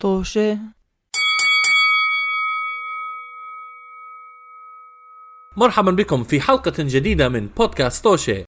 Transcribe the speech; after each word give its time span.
طوشة 0.00 0.58
مرحبا 5.56 5.90
بكم 5.90 6.24
في 6.24 6.40
حلقة 6.40 6.72
جديدة 6.78 7.28
من 7.28 7.46
بودكاست 7.46 8.04
توشي 8.04 8.44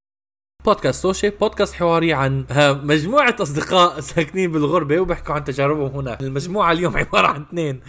بودكاست 0.64 1.02
توشي 1.02 1.30
بودكاست 1.30 1.74
حواري 1.74 2.12
عن 2.12 2.46
مجموعة 2.84 3.36
أصدقاء 3.40 4.00
ساكنين 4.10 4.52
بالغربة 4.52 5.00
وبيحكوا 5.00 5.34
عن 5.34 5.44
تجاربهم 5.44 5.90
هناك 5.96 6.20
المجموعة 6.20 6.72
اليوم 6.72 6.96
عبارة 7.02 7.26
عن 7.26 7.42
اثنين. 7.42 7.80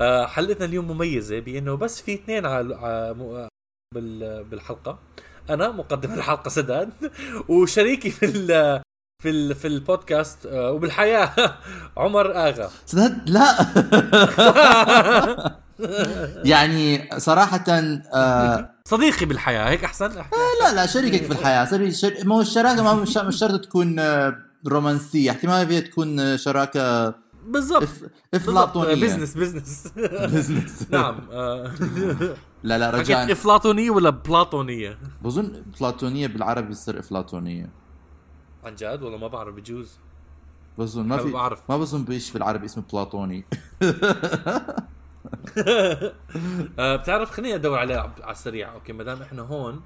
آه، 0.00 0.26
حلقتنا 0.26 0.64
اليوم 0.64 0.90
مميزة 0.90 1.38
بأنه 1.40 1.74
بس 1.74 2.02
في 2.02 2.14
اثنين 2.14 2.42
م- 2.46 3.48
بال- 3.94 4.44
بالحلقة. 4.44 4.98
أنا 5.50 5.68
مقدم 5.70 6.12
الحلقة 6.14 6.48
سداد 6.48 6.92
وشريكي 7.48 8.10
في 8.10 8.26
في 9.20 9.30
ال 9.30 9.54
في 9.54 9.66
البودكاست 9.66 10.46
آه، 10.46 10.72
وبالحياة. 10.72 11.30
عمر 11.96 12.54
سداد 12.86 13.30
لا. 13.30 13.56
يعني 16.44 17.08
صراحة 17.18 17.64
آه 18.14 18.70
صديقي 18.84 19.26
بالحياة 19.26 19.68
هيك 19.70 19.84
أحسن؟ 19.84 20.18
أحكي 20.18 20.36
لا 20.62 20.74
لا 20.74 20.86
شريكك 20.86 21.24
في 21.24 21.32
الحياة 21.32 21.64
شريك 21.64 21.94
شر... 21.94 22.14
ما 22.24 22.34
هو 22.34 22.40
الشراكة 22.40 22.82
ما 22.82 22.94
مش 22.94 23.16
مش 23.16 23.36
شرط 23.36 23.64
تكون 23.64 23.98
آه، 23.98 24.36
رومانسية. 24.68 25.30
احتمال 25.30 25.68
فيها 25.68 25.80
تكون 25.80 26.20
آه، 26.20 26.36
شراكة 26.36 27.14
بالضبط. 27.46 27.88
إفلاطونية. 28.34 28.94
business 28.94 29.34
business 29.34 29.88
business 29.96 30.86
نعم 30.90 31.20
آه. 31.32 31.70
لا 32.62 32.78
لا 32.78 32.90
رجاء 32.90 33.32
إفلاطونية 33.32 33.90
ولا 33.90 34.10
بلاطونية؟ 34.10 34.98
بظن 35.22 35.62
افلاطونية 35.74 36.26
بالعربي 36.26 36.68
بتصير 36.68 36.98
إفلاطونية. 36.98 37.79
عن 38.64 38.74
جد 38.74 39.02
والله 39.02 39.18
ما 39.18 39.28
بعرف 39.28 39.54
بجوز. 39.54 39.98
بظن 40.78 41.06
ما 41.06 41.16
في 41.18 41.30
بعرف. 41.30 41.70
ما 41.70 41.76
بظن 41.76 42.04
بيش 42.04 42.32
بالعربي 42.32 42.64
اسمه 42.64 42.84
بلاطوني. 42.92 43.44
آه 46.78 46.96
بتعرف 46.96 47.30
خليني 47.30 47.54
أدور 47.54 47.78
عليه 47.78 47.96
على 48.22 48.32
السريع. 48.32 48.72
okay 48.74 48.92
ما 48.92 49.04
دام 49.04 49.22
إحنا 49.22 49.42
هون 49.42 49.80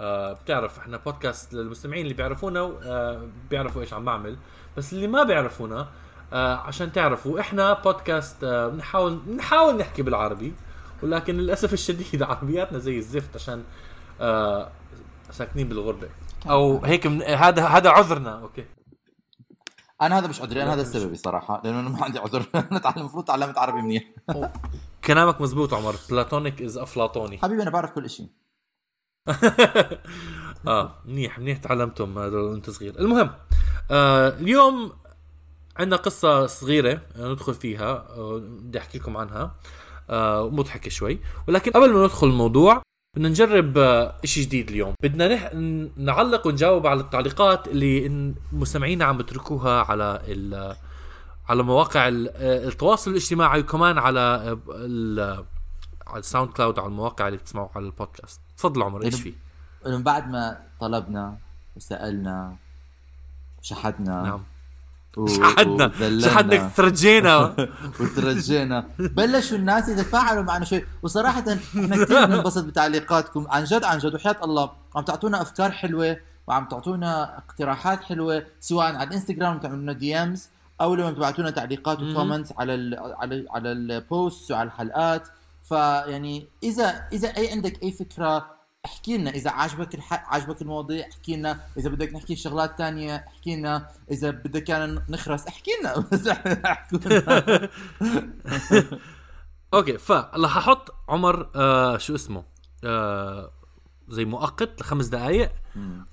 آه 0.00 0.32
بتعرف 0.32 0.78
إحنا 0.78 0.96
بودكاست 0.96 1.54
للمستمعين 1.54 2.02
اللي 2.02 2.14
بيعرفونا 2.14 2.60
آه 2.60 3.28
بيعرفوا 3.50 3.82
إيش 3.82 3.92
عم 3.92 4.04
بعمل. 4.04 4.36
بس 4.76 4.92
اللي 4.92 5.06
ما 5.06 5.22
بيعرفونا 5.22 5.88
عشان 6.32 6.92
تعرفوا 6.92 7.40
إحنا 7.40 7.72
بودكاست 7.82 8.44
بنحاول 8.44 9.16
بنحاول 9.16 9.76
نحكي 9.76 10.02
بالعربي 10.02 10.54
ولكن 11.02 11.36
للأسف 11.36 11.72
الشديد 11.72 12.22
عربياتنا 12.30 12.78
زي 12.78 12.98
الزفت 12.98 13.36
عشان 13.36 13.62
ساكنين 15.30 15.68
بالغربة. 15.68 16.08
أو 16.50 16.84
هيك 16.84 17.06
من 17.06 17.22
هذا 17.22 17.66
هذا 17.66 17.90
عذرنا. 17.90 18.40
okay. 18.40 18.64
أنا 20.02 20.18
هذا 20.18 20.26
مش 20.26 20.40
عذري 20.40 20.62
أنا 20.62 20.74
هذا 20.74 20.84
سببي 20.84 21.16
صراحة 21.16 21.60
لأنه 21.64 21.80
أنا 21.80 21.88
ما 21.88 22.04
عندي 22.04 22.18
عذر. 22.18 22.46
أنا 22.72 22.96
المفروض 22.96 23.24
تعلمت 23.24 23.58
عربي 23.58 23.82
منيح. 23.82 24.04
كلامك 25.04 25.40
مزبوط 25.40 25.74
عمر. 25.74 25.94
platonic 26.10 26.62
is 26.62 26.78
افلاطوني 26.78 27.38
حبيبي 27.38 27.62
أنا 27.62 27.70
بعرف 27.70 27.90
كل 27.90 28.10
شيء 28.10 28.28
آه 30.68 30.94
منيح 31.04 31.38
منيح 31.38 31.58
تعلمتم 31.58 32.18
هذا 32.18 32.38
وأنت 32.38 32.70
صغير. 32.70 32.98
المهم 32.98 33.30
آه 33.90 34.28
اليوم 34.28 34.92
عندنا 35.76 35.96
قصة 35.96 36.46
صغيرة 36.46 37.00
آه، 37.16 37.32
ندخل 37.32 37.54
فيها 37.54 37.90
آه، 37.90 38.38
بدي 38.38 38.78
أحكي 38.78 38.98
لكم 38.98 39.16
عنها 39.16 39.54
آه 40.10 40.50
مضحكة 40.50 40.90
شوي. 40.90 41.18
ولكن 41.48 41.70
قبل 41.70 41.92
ما 41.92 42.04
ندخل 42.04 42.26
الموضوع 42.26 42.82
بدنا 43.16 43.28
نجرب 43.28 43.78
آه 43.78 44.14
إشي 44.24 44.40
جديد 44.42 44.70
اليوم. 44.70 44.94
بدنا 45.02 45.34
نح... 45.34 45.54
نعلق 45.96 46.46
ونجاوب 46.46 46.86
على 46.86 47.00
التعليقات 47.00 47.68
اللي 47.68 48.34
مستمعينا 48.52 49.04
عم 49.04 49.18
بتركوها 49.18 49.82
على 49.82 50.20
ال... 50.28 50.76
على 51.48 51.62
مواقع 51.62 52.08
ال- 52.08 52.28
آه، 52.36 52.68
التواصل 52.68 53.10
الاجتماعي 53.10 53.60
وكمان 53.60 53.98
على 53.98 54.20
آه، 54.20 54.58
ال... 54.68 55.20
على 56.06 56.18
ال 56.18 56.50
SoundCloud 56.50 56.78
على 56.78 56.88
المواقع 56.88 57.26
اللي 57.26 57.38
بتسمعوا 57.38 57.68
على 57.76 57.86
البودكاست. 57.86 58.40
تفضل 58.56 58.82
عمر 58.82 59.02
إيش 59.04 59.20
في؟ 59.20 59.34
من 59.86 60.02
بعد 60.02 60.30
ما 60.30 60.58
طلبنا 60.80 61.38
وسألنا 61.76 62.56
وشحدنا 63.58 64.22
نعم. 64.22 64.42
شحدنا 65.24 66.20
شحدنا 66.20 66.70
ترجينا. 66.76 67.54
وترجينا. 68.00 68.86
بلشوا 68.98 69.58
الناس 69.58 69.88
يتفاعلوا 69.88 70.42
معنا 70.42 70.64
شوي 70.64 70.84
وصراحة 71.02 71.44
إحنا 71.52 72.04
كثير 72.04 72.26
بننبسط 72.26 72.64
بتعليقاتكم. 72.64 73.46
عن 73.48 73.64
جد 73.64 73.84
عن 73.84 73.98
جد. 73.98 74.14
وحياة 74.14 74.36
الله. 74.44 74.70
عم 74.96 75.04
تعطونا 75.04 75.42
أفكار 75.42 75.70
حلوة 75.70 76.16
وعم 76.46 76.68
تعطونا 76.68 77.38
اقتراحات 77.38 78.04
حلوة 78.04 78.46
سواء 78.60 78.86
على 78.86 79.08
الإنستغرام 79.08 79.58
تعملوا 79.58 79.82
لنا 79.82 79.92
DMs 79.92 80.48
أو 80.80 80.94
لما 80.94 81.10
تبعتونا 81.10 81.50
تعليقات. 81.50 82.02
و 82.02 82.08
comments 82.08 82.52
على 82.58 82.74
ال 82.74 83.14
على 83.18 83.34
ال 83.34 83.46
على 83.50 83.72
ال 83.72 83.88
post 83.88 84.50
وعلى 84.50 84.66
الحلقات. 84.66 85.28
فيعني 85.68 86.46
إذا 86.62 87.04
إذا 87.12 87.28
أي 87.28 87.50
عندك 87.50 87.82
أي 87.82 87.92
فكرة 87.92 88.55
احكي 88.86 89.18
لنا 89.18 89.30
إذا 89.30 89.50
عجبك 89.50 89.94
الح... 89.94 90.34
عجبك 90.34 90.62
المواضيع 90.62 91.06
احكي 91.12 91.36
لنا 91.36 91.60
إذا 91.78 91.90
بدك 91.90 92.14
نحكي 92.14 92.36
شغلات 92.36 92.78
تانية 92.78 93.24
احكي 93.28 93.56
لنا 93.56 93.88
إذا 94.10 94.30
بدك 94.30 94.64
كان 94.64 95.02
نخرس 95.08 95.46
احكي 95.46 95.70
لنا 95.80 95.98
بس 96.12 96.28
احكوا 96.28 96.98
لنا 96.98 97.68
okay 99.74 99.98
فراح 99.98 100.56
أحط 100.56 100.94
عمر 101.08 101.50
آه 101.56 101.98
شو 101.98 102.14
اسمه 102.14 102.44
آه 102.84 103.50
زي 104.08 104.24
مؤقت 104.24 104.80
لخمس 104.80 105.06
دقائق 105.06 105.52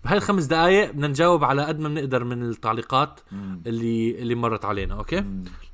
بهاي 0.03 0.17
الخمس 0.17 0.43
دقائق 0.43 0.91
بدنا 0.91 1.07
نجاوب 1.07 1.43
على 1.43 1.65
قد 1.65 1.79
ما 1.79 1.89
بنقدر 1.89 2.23
من 2.23 2.43
التعليقات 2.43 3.19
اللي 3.67 4.21
اللي 4.21 4.35
مرت 4.35 4.65
علينا 4.65 4.95
okay؟ 4.95 5.25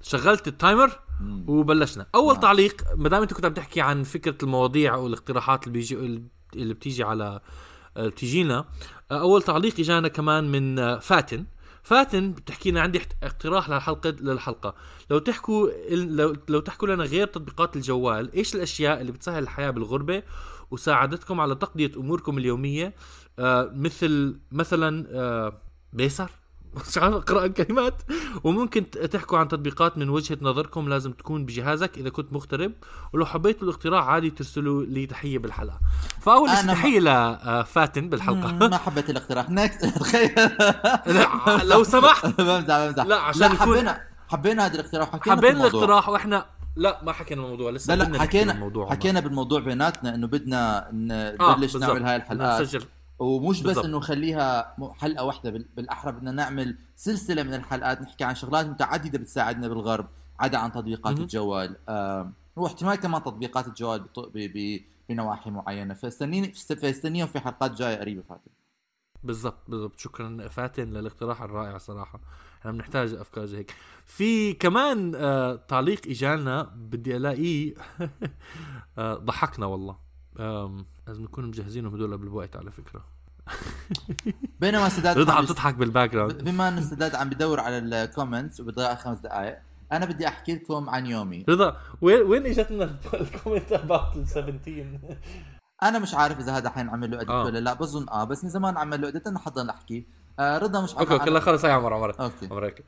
شغلت 0.01 0.47
ال 0.47 0.56
timer 0.56 0.99
وبلشنا. 1.47 2.05
أول 2.15 2.33
نعم. 2.33 2.41
تعليق 2.41 2.81
ما 2.95 3.09
دام 3.09 3.21
أنت 3.21 3.33
كنت 3.33 3.45
عم 3.45 3.53
تحكي 3.53 3.81
عن 3.81 4.03
فكرة 4.03 4.37
المواضيع 4.43 4.95
والإقتراحات 4.95 5.63
اللي 5.63 5.73
بيجي 5.73 5.95
اللي 6.55 6.73
بتيجي 6.73 7.03
على 7.03 7.39
آه، 7.97 8.07
بتيجينا. 8.07 8.65
آه، 9.11 9.19
أول 9.19 9.41
تعليق 9.41 9.79
اجانا 9.79 10.07
كمان 10.07 10.51
من 10.51 10.79
آه، 10.79 10.99
فاتن. 10.99 11.45
فاتن 11.83 12.31
بتحكي 12.31 12.71
لنا 12.71 12.81
عندي 12.81 13.01
اقتراح 13.23 13.69
للحلقة 13.69 14.09
للحلقة. 14.09 14.75
لو 15.09 15.19
تحكوا 15.19 15.69
لو, 15.91 16.35
لو 16.49 16.59
تحكوا 16.59 16.87
لنا 16.87 17.03
غير 17.03 17.27
تطبيقات 17.27 17.75
الجوال 17.75 18.33
إيش 18.33 18.55
الأشياء 18.55 19.01
اللي 19.01 19.11
بتسهل 19.11 19.43
الحياة 19.43 19.69
بالغربة 19.69 20.23
وساعدتكم 20.71 21.41
على 21.41 21.55
تقضية 21.55 21.91
أموركم 21.97 22.37
اليومية؟ 22.37 22.93
مثل 23.73 24.39
مثلا 24.51 25.51
بيسر. 25.93 26.29
مش 26.75 26.97
عارف 26.97 27.15
اقرا 27.15 27.45
الكلمات. 27.45 28.01
وممكن 28.43 28.89
تحكوا 28.89 29.37
عن 29.37 29.47
تطبيقات 29.47 29.97
من 29.97 30.09
وجهة 30.09 30.37
نظركم 30.41 30.89
لازم 30.89 31.11
تكون 31.11 31.45
بجهازك 31.45 31.97
إذا 31.97 32.09
كنت 32.09 32.33
مغترب. 32.33 32.71
ولو 33.13 33.25
حبيتوا 33.25 33.67
الاقتراح 33.67 34.07
عادي 34.07 34.29
ترسلوا 34.29 34.83
لي 34.85 35.05
تحية 35.05 35.37
بالحلقة. 35.39 35.79
فأول 36.21 36.49
شيء 36.49 36.59
أنا 36.59 36.67
ما- 36.67 36.73
تحية 36.73 36.99
لفاتن 37.61 38.09
بالحلقة. 38.09 38.51
ما 38.51 38.77
حبيت 38.77 39.09
الاقتراح 39.09 39.49
نكست 39.49 39.85
تخيل. 39.99 40.35
لا، 41.05 41.63
لو 41.63 41.83
سمحت. 41.83 42.25
بمزح 42.41 42.85
بمزح. 42.87 43.03
لا، 43.05 43.15
عشان 43.19 43.41
لا 43.41 43.47
يكون- 43.47 43.57
حبينا 43.59 44.01
حبينا 44.29 44.65
هذا 44.65 44.75
الاقتراح 44.75 45.11
حكينا 45.11 45.35
حبينا. 45.35 45.67
الاقتراح 45.67 46.09
وإحنا 46.09 46.45
لا 46.75 46.99
ما 47.03 47.11
حكينا 47.11 47.41
الموضوع. 47.43 47.71
لسه 47.71 47.95
لا 47.95 48.03
لا 48.03 48.19
حكينا 48.19 48.71
حكينا 48.89 49.19
بالموضوع 49.19 49.59
بيناتنا 49.59 50.15
إنه 50.15 50.27
بدنا 50.27 50.87
آه، 50.87 50.91
نبلش 51.57 51.73
بالضبط. 51.73 51.83
نعمل 51.91 52.03
هاي 52.05 52.15
الحلقات. 52.15 52.61
نسجل. 52.61 52.83
ومش 53.19 53.59
بس 53.59 53.65
بالضبط. 53.65 53.85
إنه 53.85 53.97
نخليها 53.97 54.75
م- 54.77 54.91
حلقة 54.93 55.23
واحدة 55.23 55.49
بال- 55.49 55.65
بالأحرى 55.75 56.11
بدنا 56.11 56.31
نعمل 56.31 56.77
سلسلة 56.95 57.43
من 57.43 57.53
الحلقات 57.53 58.01
نحكي 58.01 58.23
عن 58.23 58.35
شغلات 58.35 58.65
متعددة 58.65 59.19
بتساعدنا 59.19 59.67
بالغرب 59.67 60.07
عدا 60.39 60.57
عن 60.57 60.71
تطبيقات 60.71 61.13
مهم. 61.13 61.21
الجوال. 61.23 61.75
آه 61.89 62.31
واحتمال 62.55 62.95
كمان 62.95 63.23
تطبيقات 63.23 63.67
الجوال 63.67 64.05
بنواحي 65.09 65.49
معينة. 65.51 65.93
فاستنيني 65.93 66.51
فاستنيهم 66.53 67.27
في 67.27 67.39
حلقات 67.39 67.71
جاية 67.71 67.95
قريبة 67.99 68.21
فاتن. 68.21 68.51
بالضبط 69.23 69.57
بالضبط. 69.67 69.99
شكرا 69.99 70.47
فاتن 70.47 70.83
للاقتراح 70.89 71.41
الرائع 71.41 71.77
صراحة. 71.77 72.19
إحنا 72.59 72.71
بنحتاج 72.71 73.13
أفكار 73.13 73.45
زي 73.45 73.57
هيك. 73.57 73.73
في 74.05 74.53
كمان 74.53 75.15
آه 75.15 75.55
تعليق 75.55 76.01
اجانا 76.07 76.61
بدي 76.75 77.17
الاقيه 77.17 77.73
آه 78.97 79.13
ضحكنا 79.15 79.65
والله. 79.65 79.97
لازم 81.07 81.23
نكون 81.23 81.45
مجهزينهم 81.45 81.93
هدول 81.93 82.13
قبل 82.13 82.27
الوقت 82.27 82.55
على 82.55 82.71
فكرة. 82.71 83.05
بينما 84.61 84.89
سداد 84.89 85.17
رضا 85.17 85.33
عم 85.33 85.45
تضحك 85.45 85.75
بال 85.75 86.09
background 86.11 86.43
بما 86.43 86.67
إن 86.67 86.81
سداد 86.81 87.15
عم 87.15 87.29
بدور 87.29 87.59
على 87.59 87.77
ال 87.77 87.87
comments 87.87 88.59
وبضيع 88.59 88.95
خمس 88.95 89.17
دقائق 89.17 89.57
أنا 89.91 90.05
بدي 90.05 90.27
أحكي 90.27 90.55
لكم 90.55 90.89
عن 90.89 91.05
يومي. 91.05 91.45
رضا 91.49 91.77
وين 92.01 92.21
وين 92.21 92.45
اجتنا 92.45 92.95
ال 93.13 93.21
comment 93.21 93.71
about 93.71 94.15
ال 94.15 94.27
17 94.27 94.85
أنا 95.83 95.99
مش 95.99 96.13
عارف 96.13 96.39
إذا 96.39 96.57
هذا 96.57 96.69
حينعمل 96.69 97.11
له 97.11 97.17
edit 97.17 97.29
آه. 97.29 97.43
ولا 97.45 97.59
لا 97.59 97.73
بظن 97.73 98.09
آه 98.09 98.23
بس 98.23 98.43
من 98.43 98.49
زمان 98.49 98.77
عمل 98.77 99.01
له 99.01 99.07
edit 99.07 99.27
أنا 99.27 99.39
حضر 99.39 99.69
احكي 99.69 100.05
آه 100.39 100.57
رضا 100.57 100.81
مش 100.81 100.93
okay 100.95 101.13
okay 101.13 101.29
لا 101.29 101.39
خلص 101.39 101.65
هاي 101.65 101.73
عمر 101.73 101.93
عمر. 101.93 102.09
okay. 102.19 102.47
عمر 102.51 102.65
هيك. 102.65 102.83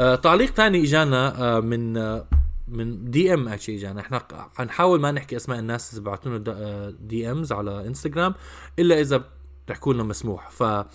آه 0.00 0.14
تعليق 0.14 0.50
ثاني 0.50 0.82
إجانا 0.84 1.56
آه 1.56 1.60
من 1.60 1.96
آه 1.96 2.26
من 2.68 3.10
DM 3.10 3.48
actually 3.48 3.76
إجانا. 3.76 4.00
إحنا 4.00 4.20
حنحاول 4.56 5.00
ما 5.00 5.12
نحكي 5.12 5.36
أسماء 5.36 5.58
الناس 5.58 5.90
اللي 5.94 6.04
بعثوا 6.10 6.38
لنا 6.38 6.90
DMs 7.00 7.52
على 7.52 7.86
انستغرام 7.86 8.34
إلا 8.78 9.00
إذا 9.00 9.24
بتحكوا 9.70 9.94
لنا 9.94 10.02
مسموح. 10.02 10.50
ف 10.50 10.62
آه 10.62 10.86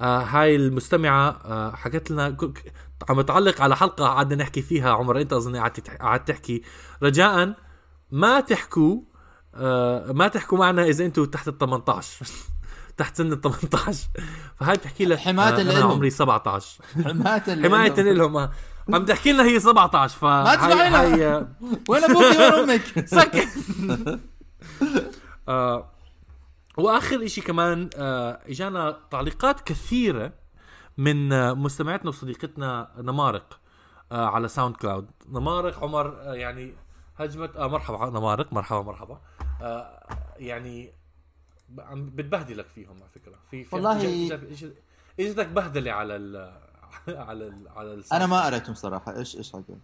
هاي 0.00 0.56
المستمعة 0.56 1.28
آه 1.44 1.70
حكت 1.76 2.10
لنا 2.10 2.36
عم 3.08 3.20
تعلق 3.20 3.60
على 3.60 3.76
حلقة 3.76 4.04
قعدنا 4.06 4.42
نحكي 4.42 4.62
فيها. 4.62 4.92
عمر 4.92 5.20
انت 5.20 5.32
اظني 5.32 5.58
قعدت 5.58 5.80
تح- 5.80 5.94
قعدت 5.96 6.28
تحكي. 6.28 6.62
رجاء 7.02 7.54
ما 8.10 8.40
تحكوا 8.40 9.00
آه 9.54 10.12
ما 10.12 10.28
تحكوا 10.28 10.58
معنا 10.58 10.84
إذا 10.84 11.04
أنتم 11.04 11.24
تحت 11.24 11.48
ال 11.48 11.58
18 11.58 12.26
تحت 12.96 13.16
سن 13.16 13.32
ال 13.32 13.40
18 13.40 13.98
فهاي 14.60 14.76
بتحكي 14.76 15.04
لك 15.04 15.18
حماية 15.18 15.48
آه 15.54 15.60
أنا. 15.60 15.84
عمري 15.84 16.10
17 16.10 16.82
حماية 17.04 17.40
حماية 17.68 17.94
لهم. 18.12 18.48
عم 18.92 19.04
تحكي 19.04 19.32
لنا 19.32 19.42
هي 19.44 19.60
17 19.60 20.18
ف 20.18 20.24
ما. 20.24 21.00
هاي 21.00 21.26
آه، 21.26 21.48
وين 21.88 22.04
أبوك 22.04 22.22
وين 22.22 22.40
أمك؟ 22.40 22.82
سكت. 23.06 23.48
آه 25.48 25.88
وآخر 26.76 27.24
إشي 27.24 27.40
كمان 27.40 27.90
آه 27.96 28.38
إجانا 28.46 28.98
تعليقات 29.10 29.60
كثيرة 29.60 30.32
من 30.98 31.32
آه 31.32 31.52
مستمعتنا 31.54 32.08
وصديقتنا 32.08 32.90
نمارق 32.98 33.60
آه 34.12 34.26
على 34.26 34.48
SoundCloud 34.48 35.10
نمارق 35.28 35.82
عمر 35.84 36.20
آه 36.20 36.34
يعني 36.34 36.74
هجمت 37.16 37.56
آه 37.56 37.66
مرحبا 37.66 38.10
نمارق 38.10 38.52
مرحبا 38.52 38.82
مرحبا. 38.82 39.20
آه 39.62 40.06
يعني 40.36 40.92
عم 41.78 42.06
بتبهدلك 42.06 42.66
فيهم 42.66 42.96
على 42.96 43.08
فكرة. 43.14 43.34
في, 43.50 43.64
في 43.64 43.74
والله- 43.76 43.92
إجتك 45.20 45.46
بهدلة 45.46 45.92
على 45.92 46.16
ال 46.16 46.52
على 47.28 47.46
ال 47.48 47.68
على 47.76 47.94
ال 47.94 48.04
أنا 48.12 48.26
ما 48.26 48.44
قريتهم 48.46 48.74
صراحة. 48.74 49.16
إيش 49.16 49.36
إيش 49.36 49.52
حكوا 49.52 49.74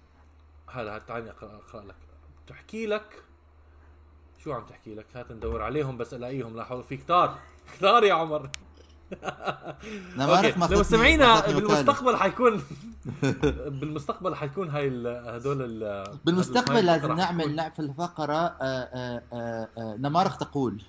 هلا 0.71 0.97
أقرأ 0.97 1.57
أقرأ 1.57 1.85
لك. 1.85 1.95
بتحكي 2.47 2.87
لك 2.87 3.23
شو 4.45 4.53
عم 4.53 4.67
تحكي 4.67 4.95
لك؟ 4.95 5.07
هات 5.15 5.33
ندور 5.33 5.63
عليهم 5.63 5.97
بس 5.97 6.15
ألاقيهم. 6.15 6.57
لا 6.57 6.65
حول 6.65 6.85
في 6.85 6.97
كتار. 6.97 7.39
كتار 7.79 8.05
يا 8.05 8.15
عمر. 8.15 8.51
أنا 9.23 10.27
ما 10.27 10.53
ما 10.57 10.67
لو 10.75 10.83
سمعينا. 10.83 11.47
بالمستقبل 11.47 12.17
حيكون 12.17 12.63
بالمستقبل 13.81 14.35
حيكون 14.35 14.71
هاي 14.71 14.89
ال- 14.89 15.07
هدول 15.29 15.63
ال- 15.63 16.19
بالمستقبل 16.25 16.87
لازم 16.87 17.13
نعمل 17.13 17.55
نعمل 17.57 17.73
في 17.73 17.79
الفقره 17.81 18.57
نمارق 19.97 20.37
تقول. 20.37 20.83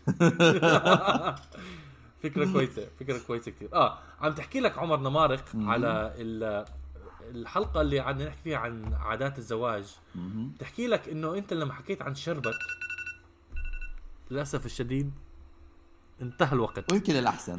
فكرة 2.24 2.51
كويسة 2.54 2.88
فكرة 3.00 3.19
كويسة 3.28 3.51
كثير 3.51 3.69
آه 3.74 3.98
عم 4.22 4.34
تحكي 4.34 4.60
لك 4.60 4.78
عمر 4.78 5.00
نمارق. 5.00 5.44
على 5.56 6.13
ال- 6.18 6.66
الحلقة 7.36 7.81
اللي 7.81 8.00
قعدنا 8.00 8.25
نحكي 8.28 8.42
فيها 8.44 8.57
عن 8.57 8.94
عادات 8.94 9.38
الزواج. 9.38 9.96
تحكي 10.60 10.88
لك 10.88 11.10
إنه 11.10 11.36
أنت 11.38 11.54
لما 11.54 11.74
حكيت 11.74 12.01
عن 12.01 12.16
شربت 12.16 12.56
للأسف 14.31 14.66
الشديد 14.66 15.12
انتهى 16.22 16.54
الوقت. 16.54 16.84
ويمكن 16.92 17.16
الأحسن. 17.16 17.58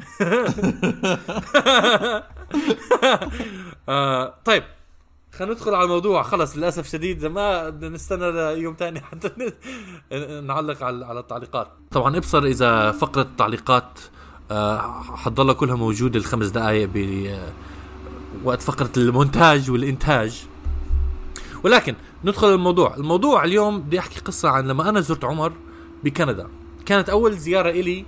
آه 3.89 4.33
طيب 4.45 4.63
خلينا 5.31 5.53
ندخل 5.53 5.73
على 5.73 5.83
الموضوع. 5.83 6.23
خلص 6.23 6.57
للأسف 6.57 6.89
شديد 6.89 7.25
ما 7.25 7.69
بدنا 7.69 7.89
نستنى 7.89 8.55
ليوم 8.55 8.73
تاني 8.73 8.99
حتى 9.01 9.31
نعلق 10.47 10.83
على 10.83 11.05
على 11.05 11.19
التعليقات. 11.19 11.67
طبعا 11.91 12.17
إبصر 12.17 12.43
إذا 12.43 12.91
فقرة 12.91 13.21
التعليقات 13.21 13.99
آه 14.51 15.01
حتضلها 15.01 15.53
كلها 15.53 15.75
موجودة 15.75 16.19
الخمس 16.19 16.47
دقائق 16.47 16.89
ب 16.93 16.97
آه، 16.97 17.51
وقت 18.43 18.61
فقرة 18.61 18.91
المونتاج 18.97 19.71
والإنتاج. 19.71 20.45
ولكن 21.63 21.95
ندخل 22.23 22.53
الموضوع. 22.53 22.95
الموضوع 22.95 23.43
اليوم 23.43 23.81
بدي 23.81 23.99
أحكي 23.99 24.19
قصة 24.19 24.49
عن 24.49 24.67
لما 24.67 24.89
أنا 24.89 25.01
زرت 25.01 25.25
عمر 25.25 25.53
بكندا. 26.03 26.47
كانت 26.85 27.09
أول 27.09 27.37
زيارة 27.37 27.69
إلي 27.69 28.05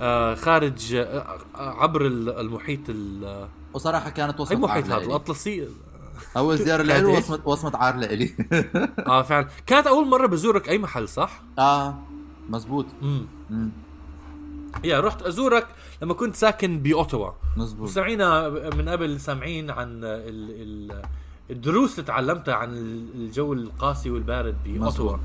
آه 0.00 0.34
خارج 0.34 0.94
آه 0.94 1.38
عبر 1.54 2.06
ال- 2.06 2.38
المحيط 2.40 2.80
ال- 2.88 3.48
وصراحة 3.74 4.10
كانت 4.10 4.40
وصمه 4.40 4.58
محيط 4.66 4.90
عار 4.90 5.00
هذا. 5.00 5.06
الأطلسي؟ 5.06 5.68
أول 6.36 6.56
زيارة 6.64 6.92
إيش؟ 6.92 7.24
وصمه 7.24 7.40
وصمه 7.44 7.76
عار 7.76 7.96
لإلي 7.96 8.30
آه 9.06 9.22
فعلا. 9.22 9.48
كانت 9.66 9.86
أول 9.86 10.06
مرة 10.08 10.26
بزورك 10.26 10.68
أي 10.68 10.78
محل 10.78 11.08
صح؟ 11.08 11.42
آه 11.58 11.98
مزبوط. 12.48 12.86
امم 13.02 13.26
مم. 13.50 13.70
يا 14.84 15.00
رحت 15.00 15.22
أزورك 15.22 15.66
لما 16.02 16.14
كنت 16.14 16.36
ساكن 16.36 16.78
باوتوا 16.78 17.30
مزبوط. 17.56 17.88
مستمعينا 17.88 18.48
من 18.48 18.88
قبل 18.88 19.20
سامعين 19.20 19.70
عن 19.70 19.88
ال 20.04 20.90
ال 20.92 21.02
الدروس 21.50 21.92
اللي 21.94 22.06
تعلمتها 22.06 22.54
عن 22.54 22.72
الجو 23.14 23.52
القاسي 23.52 24.10
والبارد 24.10 24.56
بأوتوا. 24.64 25.16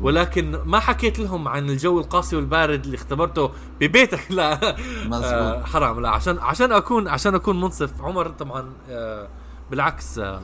ولكن 0.00 0.50
ما 0.64 0.78
حكيت 0.80 1.18
لهم 1.18 1.48
عن 1.48 1.70
الجو 1.70 2.00
القاسي 2.00 2.36
والبارد 2.36 2.84
اللي 2.84 2.94
اختبرته 2.96 3.50
ببيتك 3.80 4.30
لا. 4.38 4.76
آه 5.12 5.62
حرام. 5.64 6.00
لا 6.00 6.08
عشان 6.10 6.38
عشان 6.38 6.72
أكون 6.72 7.08
عشان 7.08 7.34
أكون 7.34 7.60
منصف. 7.60 8.02
عمر 8.02 8.28
طبعا 8.28 8.72
آه 8.90 9.28
بالعكس 9.70 10.18
آه 10.18 10.40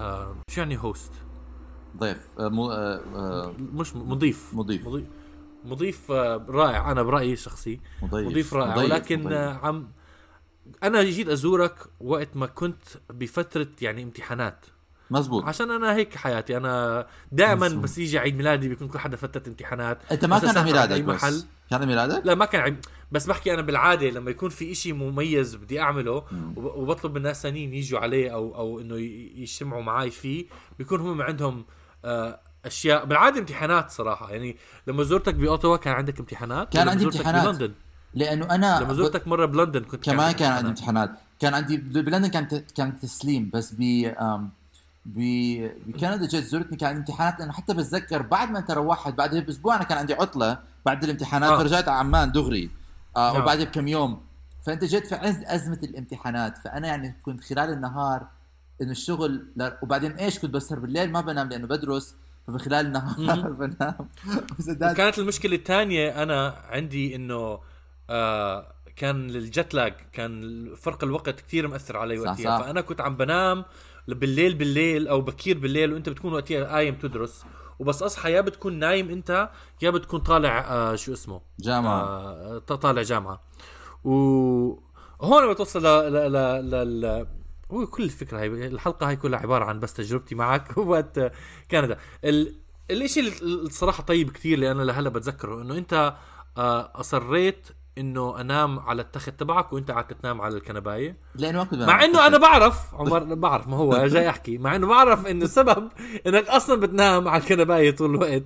آه 0.00 0.34
شو 0.50 0.60
يعني 0.60 0.78
هوست 0.78 1.12
ضيف 1.96 2.18
آه، 2.38 2.48
مو 2.48 2.70
آه، 2.70 3.00
آه، 3.16 3.52
مش 3.72 3.96
مضيف. 3.96 4.50
مضيف. 4.52 4.86
مضيف, 4.86 5.04
مضيف 5.64 6.10
آه، 6.10 6.46
رائع. 6.48 6.90
أنا 6.92 7.02
برأيي 7.02 7.32
الشخصي. 7.32 7.80
مضيف 8.02 8.26
مضيف 8.28 8.54
رائع. 8.54 8.72
مضيف، 8.76 8.84
ولكن 8.90 9.20
مضيف. 9.20 9.32
آه، 9.32 9.52
عم 9.62 9.88
أنا 10.84 11.02
جيت 11.02 11.28
أزورك 11.28 11.74
وقت 12.00 12.28
ما 12.34 12.46
كنت 12.46 12.82
بفترة 13.10 13.66
يعني 13.82 14.02
امتحانات. 14.02 14.66
مزبوط 15.10 15.44
عشان 15.44 15.70
أنا 15.70 15.94
هيك 15.94 16.14
حياتي. 16.16 16.56
أنا 16.56 17.06
دائما. 17.32 17.68
بس 17.68 17.98
يجي 17.98 18.18
عيد 18.18 18.36
ميلادي 18.36 18.68
بيكون 18.68 18.88
كل 18.88 18.98
حدا 18.98 19.16
فترة 19.16 19.42
امتحانات. 19.48 19.98
أنت 20.12 20.24
ما 20.24 20.38
كان 20.38 20.64
ميلادك 20.64 21.02
بس؟ 21.04 21.14
محل. 21.24 21.44
كان 21.70 21.86
ميلادك؟ 21.86 22.22
لا 22.26 22.34
ما 22.34 22.44
كان 22.44 22.60
عيد 22.60 22.86
بس 23.12 23.26
بحكي 23.26 23.54
أنا 23.54 23.62
بالعادة 23.62 24.10
لما 24.10 24.30
يكون 24.30 24.48
في 24.50 24.72
إشي 24.72 24.92
مميز 24.92 25.54
بدي 25.54 25.80
أعمله 25.80 26.12
وب- 26.12 26.56
وبطلب 26.56 27.14
من 27.14 27.22
ناس 27.22 27.42
ثانيين 27.42 27.74
يجوا 27.74 27.98
عليه 28.00 28.30
أو 28.34 28.54
أو 28.56 28.80
إنه 28.80 28.96
يجتمعوا 29.36 29.82
معي 29.82 30.10
فيه 30.10 30.46
بيكون 30.78 31.00
هم 31.00 31.22
عندهم 31.22 31.64
آه، 32.04 32.40
أشياء. 32.64 33.04
بالعادة 33.04 33.38
امتحانات 33.40 33.90
صراحة. 33.90 34.30
يعني 34.30 34.56
لما 34.86 35.02
زرتك 35.02 35.34
باوتوا 35.34 35.76
كان 35.76 35.94
عندك 35.94 36.18
امتحانات؟ 36.20 36.72
كان 36.72 36.88
عندي 36.88 37.04
امتحانات. 37.04 37.44
بلندن؟ 37.48 37.72
لأنه 38.16 38.54
أنا 38.54 38.80
لما 38.80 38.94
زرتك 38.94 39.28
مرة 39.28 39.46
بلندن 39.46 39.80
كنت 39.84 40.04
كمان 40.04 40.32
كان 40.32 40.52
عندي 40.52 40.68
امتحانات. 40.68 41.10
كان 41.40 41.54
عندي 41.54 41.76
بلندن 41.76 42.28
كان 42.28 42.62
كان 42.76 43.00
تسليم 43.00 43.50
بس 43.54 43.74
ب 43.78 44.12
بكندا 45.86 46.26
جيت 46.26 46.44
زرتني 46.44 46.76
كان 46.76 46.88
عندي 46.88 47.00
امتحانات. 47.00 47.40
لأنه 47.40 47.52
حتى 47.52 47.74
بتذكر 47.74 48.22
بعد 48.22 48.50
ما 48.50 48.58
انت 48.58 48.70
روحت 48.70 49.14
بعد 49.14 49.36
بأسبوع 49.36 49.76
أنا 49.76 49.84
كان 49.84 49.98
عندي 49.98 50.14
عطلة 50.14 50.58
بعد 50.86 51.04
الامتحانات 51.04 51.50
آه. 51.50 51.58
فرجعت 51.58 51.88
على 51.88 51.98
عمان 51.98 52.32
دغري 52.32 52.70
آه 53.16 53.32
نعم. 53.32 53.42
وبعدها 53.42 53.64
بكم 53.64 53.88
يوم. 53.88 54.20
فأنت 54.66 54.84
جيت 54.84 55.06
في 55.06 55.14
عز 55.14 55.44
أزمة 55.44 55.78
الامتحانات. 55.82 56.58
فأنا 56.58 56.88
يعني 56.88 57.14
كنت 57.22 57.44
خلال 57.44 57.72
النهار 57.72 58.26
إنه 58.82 58.90
الشغل 58.90 59.46
لا 59.56 59.78
وبعدين 59.82 60.12
إيش 60.12 60.38
كنت 60.38 60.50
بسهر 60.54 60.78
بالليل؟ 60.78 61.12
ما 61.12 61.20
بنام 61.20 61.48
لأنه 61.48 61.66
بدرس 61.66 62.14
فبخلال 62.46 62.86
النهار 62.86 63.50
بنام. 63.60 63.94
وكانت 64.68 65.18
المشكلة 65.18 65.56
الثانية 65.56 66.22
أنا 66.22 66.54
عندي 66.70 67.16
إنه 67.16 67.58
آه 68.10 68.72
كان 68.96 69.30
الجت 69.30 69.74
لاج 69.74 69.94
كان 70.12 70.74
فرق 70.74 71.04
الوقت 71.04 71.40
كثير 71.40 71.68
مأثر 71.68 71.96
علي 71.96 72.18
وقتها 72.18 72.34
صح. 72.58 72.58
فأنا 72.64 72.80
كنت 72.80 73.00
عم 73.00 73.16
بنام 73.16 73.64
بالليل 74.08 74.54
بالليل 74.54 75.08
أو 75.08 75.20
بكير 75.20 75.58
بالليل 75.58 75.92
وأنت 75.92 76.08
بتكون 76.08 76.32
وقتها 76.32 76.64
قايم 76.64 76.94
تدرس. 76.94 77.44
وبس 77.78 78.02
أصحى 78.02 78.32
يا 78.32 78.40
بتكون 78.40 78.78
نايم 78.78 79.10
أنت 79.10 79.50
يا 79.82 79.90
بتكون 79.90 80.20
طالع 80.20 80.58
آه 80.58 80.94
شو 80.94 81.12
اسمه؟ 81.12 81.40
جامعة. 81.60 82.02
آه 82.02 82.58
طالع 82.58 83.02
جامعة. 83.02 83.40
وهون 84.04 85.52
بتوصل 85.52 85.82
ل 85.86 86.12
ل 86.12 86.32
ل 86.70 87.00
ل 87.00 87.26
هو 87.70 87.86
كل 87.86 88.02
الفكرة 88.02 88.38
هي 88.40 88.46
الحلقة 88.46 89.10
هي 89.10 89.16
كلها 89.16 89.40
عبارة 89.40 89.64
عن 89.64 89.80
بس 89.80 89.94
تجربتي 89.94 90.34
معك 90.34 90.78
وقت 90.78 91.32
كندا. 91.70 91.98
ال... 92.24 92.54
الإشي 92.90 93.20
الصراحه 93.42 94.02
طيب 94.02 94.30
كثير 94.30 94.54
اللي 94.54 94.70
أنا 94.70 94.82
لهلا 94.82 95.08
بتذكره 95.08 95.62
إنه 95.62 95.78
أنت 95.78 96.14
آه، 96.58 96.92
أصريت 96.94 97.68
إنه 97.98 98.40
أنام 98.40 98.78
على 98.78 99.02
التخت 99.02 99.28
تبعك 99.30 99.72
وأنت 99.72 99.90
قاعد 99.90 100.06
تنام 100.06 100.40
على 100.40 100.56
الكنباية. 100.56 101.18
لأنه 101.34 101.58
ما 101.58 101.64
كنت 101.64 101.80
مع 101.82 102.04
إنه 102.04 102.26
أنا 102.26 102.38
بعرف 102.38 102.94
عمر 102.94 103.34
بعرف 103.34 103.68
ما 103.68 103.76
هو 103.76 104.06
جاي 104.06 104.28
أحكي. 104.28 104.58
مع 104.58 104.76
إنه 104.76 104.86
بعرف 104.86 105.26
إنه 105.26 105.44
السبب 105.44 105.88
إنك 106.26 106.48
أصلا 106.48 106.80
بتنام 106.80 107.28
على 107.28 107.42
الكنباية 107.42 107.90
طول 107.90 108.10
الوقت. 108.14 108.44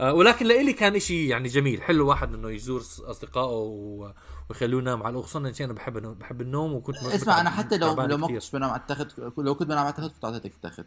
آه، 0.00 0.12
ولكن 0.12 0.46
لإلي 0.46 0.72
كان 0.72 0.94
إشي 0.96 1.28
يعني 1.28 1.48
جميل. 1.48 1.82
حلو 1.82 2.08
واحد 2.08 2.34
إنه 2.34 2.50
يزور 2.50 2.80
أصدقائه 2.80 3.46
و- 3.56 4.12
ويخلوه 4.50 4.80
ينام 4.82 5.02
على 5.02 5.22
خصوصا 5.22 5.38
أنا 5.64 5.72
بحب 5.72 6.18
بحب 6.18 6.40
النوم 6.40 6.72
وكنت 6.72 6.96
اسمع 6.96 7.40
أنا 7.40 7.50
حتى 7.50 7.78
لو 7.78 7.94
لو 8.02 8.16
ما. 8.18 8.26
كنتش 8.26 8.50
بنام 8.50 8.70
على 8.70 8.80
التخت 8.80 9.18
لو 9.38 9.54
كنت 9.54 9.68
بنام 9.68 9.78
على 9.78 9.88
التخت 9.90 10.12
كنت 10.14 10.24
أعطيتك 10.24 10.54
التخت. 10.54 10.86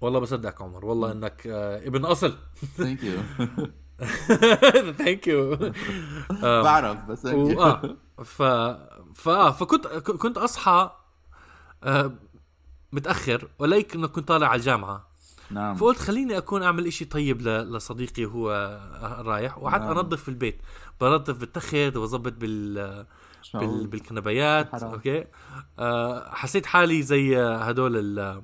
والله 0.00 0.18
بصدقك 0.20 0.60
عمر. 0.62 0.84
والله 0.84 1.12
إنك 1.12 1.46
آه، 1.46 1.86
ابن 1.86 2.04
أصل. 2.04 2.38
thank 2.76 3.02
you 3.04 3.18
thank 4.98 5.26
you 5.26 5.56
بعرف 6.42 7.04
بس. 7.04 7.26
آه 7.26 7.96
ف 8.24 8.42
فا 9.14 9.50
فكنت 9.50 9.86
كنت 9.86 10.38
أصحى 10.38 10.90
آه، 11.84 12.12
متأخر 12.92 13.48
ولكن 13.58 14.06
كنت 14.06 14.28
طالع 14.28 14.46
على 14.48 14.58
الجامعة 14.58 15.10
نعم 15.50 15.74
فقلت 15.74 15.98
خليني 15.98 16.38
أكون 16.38 16.62
أعمل 16.62 16.86
إشي 16.86 17.04
طيب 17.04 17.42
ل- 17.42 17.72
لصديقي 17.76 18.24
وهو 18.24 18.50
رايح 19.26 19.58
وقعدت 19.58 19.82
نعم. 19.84 19.98
أنظف 19.98 20.22
في 20.22 20.28
البيت 20.28 20.62
بنظف 21.00 21.38
بالتخت 21.38 21.96
وبظبط 21.96 22.32
بال 22.32 22.74
بال 22.74 23.06
معقول. 23.54 23.86
بالكنبايات 23.86 24.72
حرام. 24.72 24.90
أوكي 24.92 25.24
آه 25.78 26.34
حسيت 26.34 26.66
حالي 26.66 27.02
زي 27.02 27.38
هدول 27.38 27.96
ال 27.96 28.42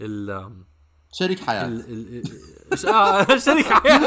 ال 0.00 0.50
شريك 1.12 1.40
حياة. 1.40 1.66
ال- 1.66 2.22
ال- 2.72 2.88
آه، 2.88 3.36
شريك 3.46 3.66
حياة. 3.66 4.00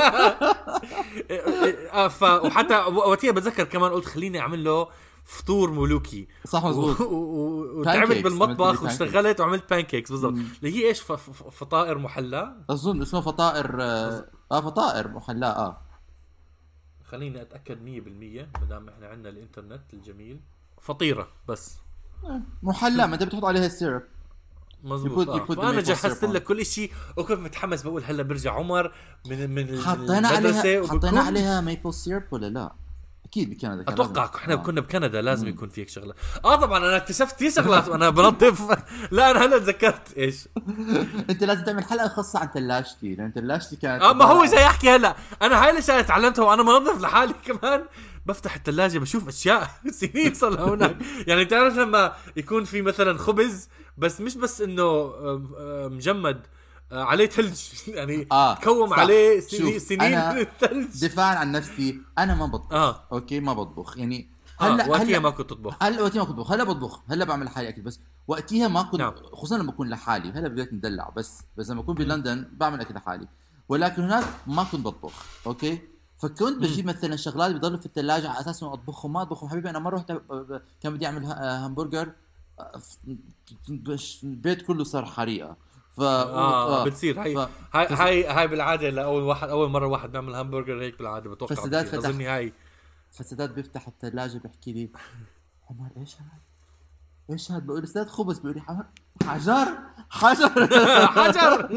آه، 1.93 2.07
ف 2.07 2.24
وحتى 2.24 2.75
وقتها 2.77 3.31
بتذكر 3.31 3.63
كمان 3.63 3.91
قلت 3.91 4.05
خليني 4.05 4.39
أعمل 4.39 4.63
له 4.63 4.88
فطور 5.25 5.71
ملوكي. 5.71 6.27
صح 6.47 6.63
و- 6.65 6.69
مزبوط 6.69 7.01
و- 7.01 7.03
و- 7.13 7.79
وتعبت 7.79 8.12
Pancakes. 8.12 8.24
بالمطبخ 8.24 8.83
واشتغلت 8.83 9.39
وعملت 9.41 9.69
pancakes 9.69 10.12
بالضبط. 10.12 10.33
اللي 10.33 10.75
هي 10.77 10.88
إيش؟ 10.88 11.01
ف- 11.01 11.12
فطائر 11.51 11.97
محلاه 11.97 12.55
أظن 12.69 13.01
اسمه 13.01 13.21
فطائر 13.21 13.81
آه 13.81 14.25
آه، 14.51 14.62
فطائر 14.62 15.07
محلاه 15.07 15.50
آه. 15.50 15.81
خليني 17.03 17.41
أتأكد 17.41 17.81
100% 17.81 18.47
ما 18.62 18.65
دام 18.69 18.89
إحنا 18.89 19.07
عندنا 19.07 19.29
الإنترنت 19.29 19.81
الجميل. 19.93 20.39
فطيرة 20.81 21.27
بس. 21.47 21.77
محلاه 22.63 23.05
ما 23.05 23.13
أنت 23.13 23.24
بتحط 23.24 23.45
عليها 23.45 23.65
ال 23.65 23.71
syrup. 23.71 24.01
Put- 24.85 25.29
آه. 25.29 25.45
فأنا 25.55 25.81
جهزت. 25.81 26.23
لك 26.25 26.43
كل 26.43 26.65
شيء 26.65 26.91
وكنت 27.17 27.39
متحمس 27.39 27.81
بقول 27.81 28.03
هلا 28.03 28.23
برجع 28.23 28.53
عمر 28.53 28.91
من 29.29 29.49
من 29.55 29.81
حطينا 29.81 30.27
عليها 30.27 30.87
حطينا 30.87 31.21
عليها 31.21 31.61
maple 31.62 31.93
syrup 31.93 32.24
ولا 32.31 32.45
لا؟ 32.49 32.73
أكيد 33.25 33.49
بكندا 33.49 33.83
كان 33.83 33.93
أتوقع. 33.93 34.29
إحنا 34.35 34.53
آه. 34.53 34.57
كنا 34.57 34.81
بكندا 34.81 35.21
لازم 35.21 35.47
يكون 35.47 35.69
في 35.69 35.81
هيك 35.81 35.89
شغلة 35.89 36.13
آه 36.45 36.55
طبعا 36.55 36.77
أنا 36.77 36.97
اكتشفت 36.97 37.39
في 37.39 37.51
شغلات 37.51 37.87
وأنا 37.87 38.09
بنظف 38.09 38.77
لا 39.11 39.31
أنا 39.31 39.45
هلا 39.45 39.57
تذكرت 39.59 40.13
إيش 40.17 40.47
أنت 41.29 41.43
لازم 41.43 41.63
تعمل 41.63 41.83
حلقة 41.83 42.07
خاصة 42.07 42.39
عن 42.39 42.47
ثلاجتي 42.53 43.15
لأن 43.15 43.31
ثلاجتي 43.31 43.75
كانت 43.75 44.03
آه 44.03 44.13
ما 44.13 44.25
هو 44.25 44.45
جاي 44.45 44.65
احكي 44.65 44.89
هلا 44.89 45.15
أنا 45.41 45.63
هاي 45.63 45.69
الأشياء 45.71 46.01
تعلمتها 46.01 46.45
وأنا 46.45 46.63
منظف 46.63 47.01
لحالي 47.01 47.33
كمان 47.45 47.83
بفتح 48.25 48.55
الثلاجة 48.55 49.00
بشوف 49.00 49.27
أشياء 49.27 49.72
سنين 50.01 50.34
صار 50.34 50.50
لها 50.50 50.74
هناك. 50.74 50.98
يعني 51.27 51.46
بتعرف 51.46 51.77
لما 51.77 52.13
يكون 52.38 52.63
في 52.63 52.82
مثلا 52.82 53.17
خبز 53.17 53.70
بس 53.98 54.22
مش 54.22 54.36
بس 54.38 54.62
إنه 54.62 55.13
مجمد 55.89 56.41
آه، 56.91 57.03
عليه 57.03 57.25
ثلج. 57.25 57.62
يعني 57.88 58.27
آه، 58.32 58.55
كوم 58.55 58.89
صح. 58.89 59.00
عليه 59.00 59.39
سنين 59.39 59.79
سنين 59.79 60.13
الثلج 60.41 61.05
دفاعا 61.08 61.36
عن 61.36 61.51
نفسي 61.51 62.01
أنا 62.17 62.36
ما 62.36 62.46
بطبخ. 62.46 62.74
آه. 62.74 63.03
okay؟ 63.12 63.39
ما 63.39 63.53
بطبخ. 63.53 63.98
يعني 63.98 64.29
هلا 64.60 64.74
هلا 64.74 64.89
وقتها 64.89 65.03
هلا 65.03 65.20
ما 65.20 65.29
كنت 65.29 65.50
تطبخ. 65.50 65.84
هلا 65.84 66.01
وقتها 66.01 66.20
ما 66.20 66.25
كنت 66.25 66.36
بطبخ 66.36 66.51
هلأ 66.51 66.63
بطبخ. 66.63 67.01
هلأ 67.10 67.25
بعمل 67.25 67.46
لحالي 67.46 67.70
أكل. 67.70 67.82
بس 67.82 68.00
وقتها 68.27 68.67
ما 68.67 68.82
كنت 68.82 69.01
نعم. 69.01 69.13
خصوصا 69.34 69.58
لما 69.58 69.72
بكون 69.72 69.89
لحالي. 69.89 70.32
هلأ 70.32 70.48
بديت 70.48 70.74
ندلع 70.74 71.10
بس 71.17 71.41
بس 71.58 71.70
لما 71.70 71.82
أكون 71.82 71.96
بلندن 71.96 72.48
بعمل 72.53 72.82
أكل 72.82 72.94
لحالي. 72.94 73.27
ولكن 73.70 74.01
هناك 74.01 74.24
ما 74.48 74.63
كنت 74.63 74.82
بطبخ. 74.82 75.25
okay؟ 75.45 75.79
فكنت 76.27 76.58
بجيب 76.62 76.86
مثلا 76.86 77.15
شغلات 77.15 77.51
بيضلوا 77.51 77.77
في 77.79 77.86
الثلاجه 77.86 78.29
على 78.29 78.39
أساس 78.39 78.63
إنه 78.63 78.74
أطبخهم. 78.74 79.13
ما 79.13 79.22
أطبخهم. 79.22 79.50
حبيبي 79.50 79.70
أنا 79.70 79.79
مره 79.79 79.96
رحت 79.96 80.13
كان 80.84 80.94
بدي 80.94 81.05
أعمل 81.05 81.25
همبرجر 81.65 82.12
آه، 82.60 82.82
بش- 83.70 84.24
البيت 84.24 84.62
كله 84.62 84.84
صار 84.84 85.05
حريقة. 85.05 85.55
ف 85.98 86.01
آه 86.01 86.86
بتصير. 86.86 87.22
هاي 87.22 87.36
ف- 87.36 87.50
هاي 87.75 87.88
هاي 87.88 88.25
هاي 88.27 88.48
بالعادة 88.48 88.89
لأول 88.89 89.24
واحد 89.24 89.50
أول 89.50 89.70
مرة 89.70 89.88
واحد 89.88 90.12
بيعمل 90.12 90.36
همبرجر 90.36 90.82
هيك 90.82 90.98
بالعادة 90.98 91.29
بتوقع 91.29 91.55
فسداد. 91.55 91.86
فتح. 91.86 91.98
اظني 92.10 92.27
هاي. 92.27 92.53
فسداد 93.12 93.55
بيفتح 93.55 93.88
الثلاجه 93.88 94.38
بيحكي 94.38 94.74
لي 94.74 94.89
عمر 95.70 95.89
إيش 95.98 96.15
هذا؟ 96.15 96.39
إيش 97.29 97.51
هذا؟ 97.51 97.60
بقول 97.60 97.84
أستاذ 97.84 98.08
خبز. 98.08 98.39
بيقول 98.39 98.55
لي 98.55 98.62
حجر 99.25 99.67
حجر. 100.10 100.50
حجر! 101.17 101.70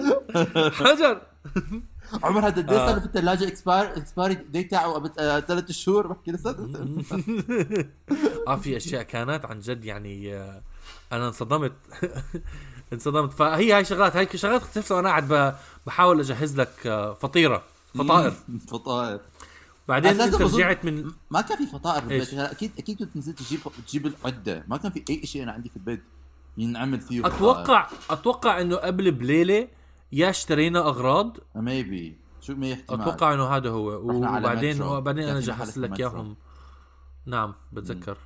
حجر! 0.70 1.22
عمر 2.22 2.46
هذا 2.46 2.62
قد 2.62 2.70
إيش 2.70 2.80
آه. 2.80 2.86
صار 2.86 3.00
في 3.00 3.06
الثلاجه 3.06 3.48
expire 3.48 3.96
expiry 3.96 4.34
date 4.34 4.70
تاعه 4.70 5.08
ثلاث 5.40 5.70
شهور 5.70 6.06
بحكي 6.06 6.34
أستاذ 6.34 6.54
آه 8.48 8.56
في 8.56 8.76
أشياء 8.76 9.02
كانت 9.02 9.44
عن 9.44 9.60
جد 9.60 9.84
يعني 9.84 10.34
آه، 10.36 10.62
أنا 11.12 11.26
انصدمت. 11.26 11.72
انصدمت. 12.92 13.32
فهي 13.32 13.72
هاي 13.72 13.84
شغلات 13.84 14.16
هاي 14.16 14.28
شغلات 14.34 14.62
اكتشفتها 14.62 14.96
وأنا 14.96 15.08
قاعد 15.08 15.54
بحاول 15.86 16.20
أجهز 16.20 16.60
لك 16.60 16.86
آه، 16.86 17.14
فطيرة. 17.14 17.62
فطائر. 17.94 18.32
فطائر. 18.70 19.20
بعدين 19.88 20.20
أنت 20.20 20.34
رجعت 20.34 20.84
من 20.84 21.10
ما 21.30 21.40
كان 21.40 21.58
في 21.58 21.66
فطائر 21.66 22.02
في 22.02 22.10
إيش؟ 22.10 22.22
البيت. 22.22 22.34
هلا 22.34 22.52
أكيد 22.52 22.70
أكيد 22.78 22.98
كنت 22.98 23.16
نزلت 23.16 23.38
تجيب 23.38 23.60
تجيب 23.86 24.06
العدة. 24.06 24.64
ما 24.68 24.76
كان 24.76 24.92
في 24.92 25.04
أي 25.10 25.26
شيء 25.26 25.42
أنا 25.42 25.52
عندي 25.52 25.68
في 25.68 25.76
البيت 25.76 26.02
ينعمل 26.58 27.00
فيه 27.00 27.26
أتوقع 27.26 27.88
أتوقع 28.10 28.60
إنه 28.60 28.76
قبل 28.76 29.10
بليلة 29.10 29.68
يا 30.12 30.30
اشترينا 30.30 30.78
أغراض؟ 30.78 31.36
ميبي 31.54 32.18
شو 32.40 32.54
ما 32.54 32.72
احتمال 32.72 33.00
أتوقع 33.00 33.34
إنه 33.34 33.44
هذا 33.44 33.70
هو. 33.70 33.90
وبعدين. 33.90 34.82
وبعدين 34.82 35.28
أنا 35.28 35.40
جهزت 35.40 35.78
لك. 35.78 36.00
إياهم. 36.00 36.36
نعم 37.26 37.54
بتذكر. 37.72 38.16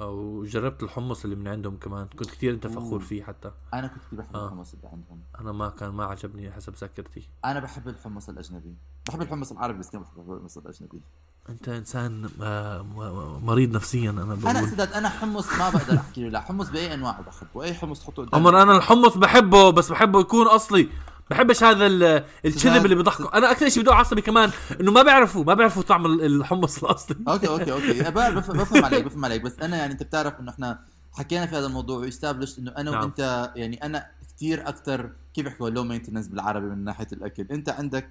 وجربت 0.00 0.82
الحمص 0.82 1.24
اللي 1.24 1.36
من 1.36 1.48
عندهم 1.48 1.76
كمان. 1.76 2.06
كنت 2.06 2.30
كثير 2.30 2.54
أنت 2.54 2.66
فخور. 2.66 3.00
فيه 3.00 3.22
حتى. 3.22 3.50
أنا 3.74 3.86
كنت 3.86 4.02
كثير 4.06 4.18
بحب 4.18 4.36
آه. 4.36 4.46
الحمص 4.46 4.72
اللي 4.74 4.88
عندهم. 4.88 5.20
أنا 5.40 5.52
ما 5.52 5.68
كان 5.68 5.88
ما 5.88 6.04
عجبني 6.04 6.52
حسب 6.52 6.74
ذاكرتي. 6.74 7.28
أنا 7.44 7.60
بحب 7.60 7.88
الحمص 7.88 8.28
الأجنبي. 8.28 8.76
بحب 9.08 9.22
الحمص 9.22 9.52
العربي 9.52 9.78
بس 9.78 9.90
كمان 9.90 10.04
بحب 10.04 10.32
الحمص 10.32 10.58
الأجنبي. 10.58 11.02
أنت 11.48 11.68
إنسان 11.68 12.30
آه، 12.42 12.82
مريض 13.42 13.74
نفسيا 13.74 14.10
أنا 14.10 14.22
أنا 14.22 14.34
بقول. 14.34 14.68
سداد 14.68 14.92
أنا 14.92 15.08
حمص 15.08 15.58
ما 15.58 15.70
بقدر 15.70 15.96
أحكي 15.96 16.22
له. 16.22 16.28
لا 16.28 16.40
حمص 16.40 16.70
بأي 16.70 16.94
أنواع 16.94 17.20
بحبه. 17.20 17.62
أي 17.62 17.74
حمص 17.74 18.00
تحطه 18.00 18.22
قدامي 18.22 18.42
عمر 18.46 18.62
أنا 18.62 18.76
الحمص 18.76 19.16
بحبه 19.16 19.70
بس 19.70 19.90
بحبه 19.90 20.20
يكون 20.20 20.46
أصلي. 20.46 20.88
بحبش 21.32 21.62
هذا 21.62 21.86
ال- 21.86 22.24
الكذب 22.44 22.84
اللي 22.84 22.94
بيضحكوا 22.94 23.38
أنا 23.38 23.50
أكثر 23.50 23.68
شيء 23.68 23.82
بدو 23.82 23.92
عصبي 23.92 24.22
كمان 24.22 24.50
إنه 24.80 24.92
ما 24.92 25.02
بيعرفوا 25.02 25.44
ما 25.44 25.54
بيعرفوا 25.54 25.82
طعم 25.82 26.06
ال- 26.06 26.24
الحمص 26.24 26.84
الأصلي. 26.84 27.16
okay 27.28 27.48
okay 27.48 27.72
okay. 27.72 27.92
بفهم, 28.10 28.84
عليك 28.84 29.04
بفهم 29.04 29.24
عليك. 29.24 29.42
بس 29.42 29.58
أنا 29.62 29.76
يعني 29.76 29.92
أنت 29.92 30.02
بتعرف 30.02 30.40
إنه 30.40 30.50
إحنا 30.50 30.78
حكينا 31.12 31.46
في 31.46 31.56
هذا 31.56 31.66
الموضوع 31.66 31.98
و 31.98 32.03
established 32.03 32.58
إنه 32.58 32.70
أنا 32.78 32.90
نعم. 32.90 33.00
وأنت 33.02 33.52
يعني 33.56 33.82
أنا 33.86 34.06
كثير 34.36 34.68
أكثر 34.68 35.10
كيف 35.34 35.44
بيحكوا 35.44 35.70
low 35.70 35.84
maintenance 35.84 36.28
بالعربي 36.28 36.66
من 36.66 36.84
ناحية 36.84 37.06
الأكل. 37.12 37.46
أنت 37.50 37.68
عندك 37.68 38.08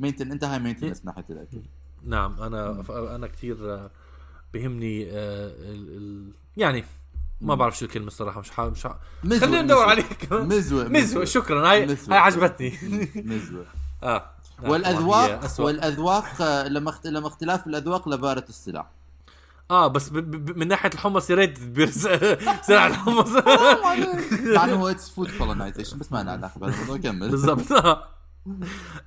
mainten- 0.00 0.32
أنت 0.32 0.44
high 0.44 0.58
maintenance 0.58 0.98
من 0.98 1.06
ناحية 1.06 1.24
الأكل. 1.30 1.58
نعم 2.04 2.42
أنا 2.42 2.84
أنا 3.14 3.26
كثير 3.26 3.74
آه، 3.74 3.90
بهمني 4.54 5.08
آه، 5.10 5.52
يعني 6.56 6.84
ما 7.40 7.54
بعرف 7.54 7.78
شو 7.78 7.84
الكلمة 7.84 8.06
الصراحة 8.06 8.40
مش 8.40 8.50
ح... 8.50 8.60
مش 8.60 8.86
ح... 8.86 8.96
مزوة 9.24 9.40
خلينا 9.40 9.62
ندور. 9.62 9.84
عليك. 9.88 10.32
مزوة 10.32 10.88
مزوة 10.88 11.24
شكرا 11.36 11.70
هاي 11.70 11.86
مزوة. 11.86 12.14
هاي 12.14 12.18
عجبتني. 12.18 12.78
مزوة 13.26 13.64
آه. 14.02 14.06
نعم، 14.06 14.22
طبعاً 14.58 14.68
هي 14.68 14.70
والاذواق. 14.72 15.60
والأذواق 15.60 16.42
آه، 16.42 16.68
لولا. 16.68 16.94
لولا 17.04 17.26
اختلاف 17.28 17.66
الأذواق 17.66 18.08
لبارت 18.08 18.44
السلع. 18.48 18.86
آه 19.70 19.86
بس 19.86 20.08
ب... 20.08 20.16
ب... 20.18 20.58
من 20.58 20.68
ناحية 20.68 20.90
الحمص 20.94 21.30
يا 21.30 21.34
ريت 21.34 21.58
سرع 22.62 22.86
الحمص. 22.86 23.28
انه 23.36 24.72
هو 24.74 24.88
it's 24.88 25.10
food 25.10 25.30
colonization 25.38 25.98
بس 25.98 26.12
ما 26.12 26.22
لنا 26.22 26.32
علاقه 26.32 26.60
بهذا 26.60 26.74
الموضوع 26.74 26.96
كمل. 26.96 27.30
بالضبط. 27.30 28.02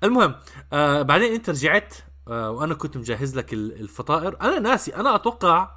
المهم 0.04 0.36
آه 0.74 1.02
بعدين 1.02 1.34
أنت 1.34 1.50
رجعت 1.50 1.94
آه 2.28 2.52
وأنا 2.52 2.74
كنت 2.74 2.98
مجهز 2.98 3.38
لك 3.38 3.54
ال- 3.54 3.80
الفطائر. 3.82 4.38
أنا 4.42 4.60
ناسي 4.60 4.96
أنا 4.96 5.16
أتوقع 5.16 5.70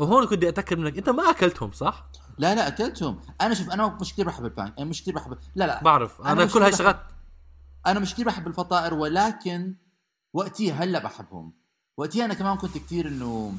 وهون 0.00 0.26
كنت 0.26 0.44
أتأكد 0.44 0.78
منك 0.78 0.98
أنت 0.98 1.08
ما 1.08 1.30
أكلتهم 1.30 1.72
صح؟ 1.72 2.06
لا 2.38 2.54
لا 2.54 2.68
أكلتهم. 2.68 3.20
أنا 3.40 3.54
شوف 3.54 3.70
أنا 3.70 3.98
مش 4.00 4.12
كثير 4.12 4.26
بحب 4.26 4.44
ال 4.44 4.50
pan- 4.50 4.72
أنا 4.78 4.86
مش 4.86 5.02
كثير 5.02 5.14
بحب 5.14 5.38
لا 5.54 5.64
لا. 5.66 5.82
بعرف 5.82 6.20
أنا 6.20 6.32
أنا, 6.32 6.44
مش 6.44 6.52
كل 6.52 6.62
هاي 6.62 6.70
بحب- 6.70 6.78
شغلات 6.78 7.00
أنا 7.86 8.00
مش 8.00 8.12
كثير 8.14 8.26
بحب 8.26 8.46
الفطائر 8.46 8.94
ولكن 8.94 9.74
وقتي 10.32 10.72
هلا 10.72 10.98
بحبهم. 10.98 11.52
وقتها 11.96 12.24
أنا 12.24 12.34
كمان 12.34 12.56
كنت 12.56 12.78
كثير 12.78 13.08
إنه 13.08 13.52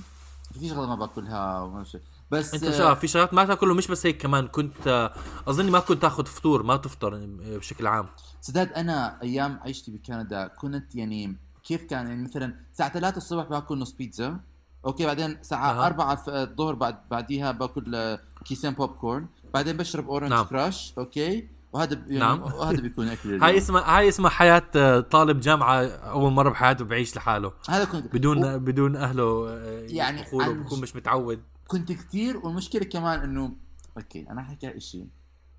في 0.54 0.70
شغلة 0.70 0.86
ما 0.88 0.96
باكلها 0.96 1.62
وما 1.62 1.84
شيء 1.84 2.02
بس 2.32 2.54
أنت 2.54 2.64
آه، 2.64 2.94
في 2.94 3.08
شغلات 3.08 3.34
ما 3.34 3.46
تأكله؟ 3.46 3.74
مش 3.74 3.88
بس 3.88 4.06
هيك 4.06 4.22
كمان 4.22 4.48
كنت 4.48 4.88
آه، 4.88 5.14
أظني 5.48 5.72
ما 5.72 5.80
كنت 5.80 6.02
تأخذ 6.02 6.26
فطور 6.26 6.64
ما 6.64 6.78
تفطر 6.78 7.16
آه، 7.16 7.58
بشكل 7.58 7.88
عام. 7.88 8.06
سداد 8.42 8.74
أنا 8.74 9.22
أيام 9.22 9.60
عيشتي 9.64 9.92
بكندا 9.92 10.48
كنت 10.48 10.96
يعني 10.96 11.38
كيف 11.64 11.84
كان 11.84 12.08
يعني 12.08 12.24
مثلا 12.24 12.56
الساعة 12.72 12.94
3 12.94 13.18
الصبح 13.18 13.44
باكل 13.44 13.80
نص 13.80 13.92
بيتزا. 13.92 14.40
أوكي 14.86 15.06
بعدين 15.06 15.32
الساعة 15.32 15.72
أها. 15.72 15.86
4 15.88 16.12
الف- 16.14 16.30
الظهر 16.30 16.76
بعد 16.76 16.98
بعديها 17.12 17.52
باكل 17.52 17.96
آه، 17.96 18.20
كيسين 18.46 18.72
بوب 18.74 18.90
كورن 18.90 19.26
بعدين 19.54 19.78
بشرب 19.78 20.10
orange 20.10 20.30
نعم. 20.30 20.46
Crush 20.46 20.94
okay 20.98 21.48
وهذا 21.74 21.96
ب- 21.96 22.12
يعني 22.12 22.20
نعم. 22.20 22.42
وهذا 22.60 22.82
بيكون 22.82 23.08
أكل 23.08 23.44
هاي. 23.44 23.58
اسمها 23.58 23.98
هاي 23.98 24.10
اسمها 24.10 24.30
حياة 24.30 24.64
آه، 24.76 25.00
طالب 25.00 25.40
جامعة 25.40 25.82
أول 25.86 26.32
مرة 26.32 26.50
بحياته 26.50 26.86
بعيش 26.86 27.16
لحاله 27.18 27.52
هذا 27.70 27.86
كنت 27.86 28.14
بدون 28.16 28.46
و- 28.46 28.60
بدون 28.60 28.96
أهله 28.96 29.50
آه، 29.50 29.86
يعني 29.90 30.26
عن 30.34 30.64
بكون 30.64 30.82
مش 30.82 30.96
متعود 30.96 31.42
كنت 31.68 31.92
كثير 31.92 32.38
والمشكلة 32.38 32.84
كمان 32.84 33.20
انه 33.20 33.52
okay 33.98 34.26
أنا 34.30 34.44
حكي 34.44 34.80
شيء 34.80 35.08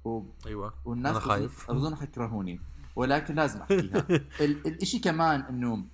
و... 0.04 0.22
أيوه 0.46 0.74
والناس 0.84 1.10
أنا 1.16 1.20
خايف. 1.20 1.70
بظن 1.70 1.96
حيكرهوني 1.96 2.60
ولكن 2.96 3.34
لازم 3.34 3.60
أحكيها 3.60 4.06
ال- 4.40 4.66
الإشي 4.66 4.98
كمان 4.98 5.40
إنه 5.40 5.84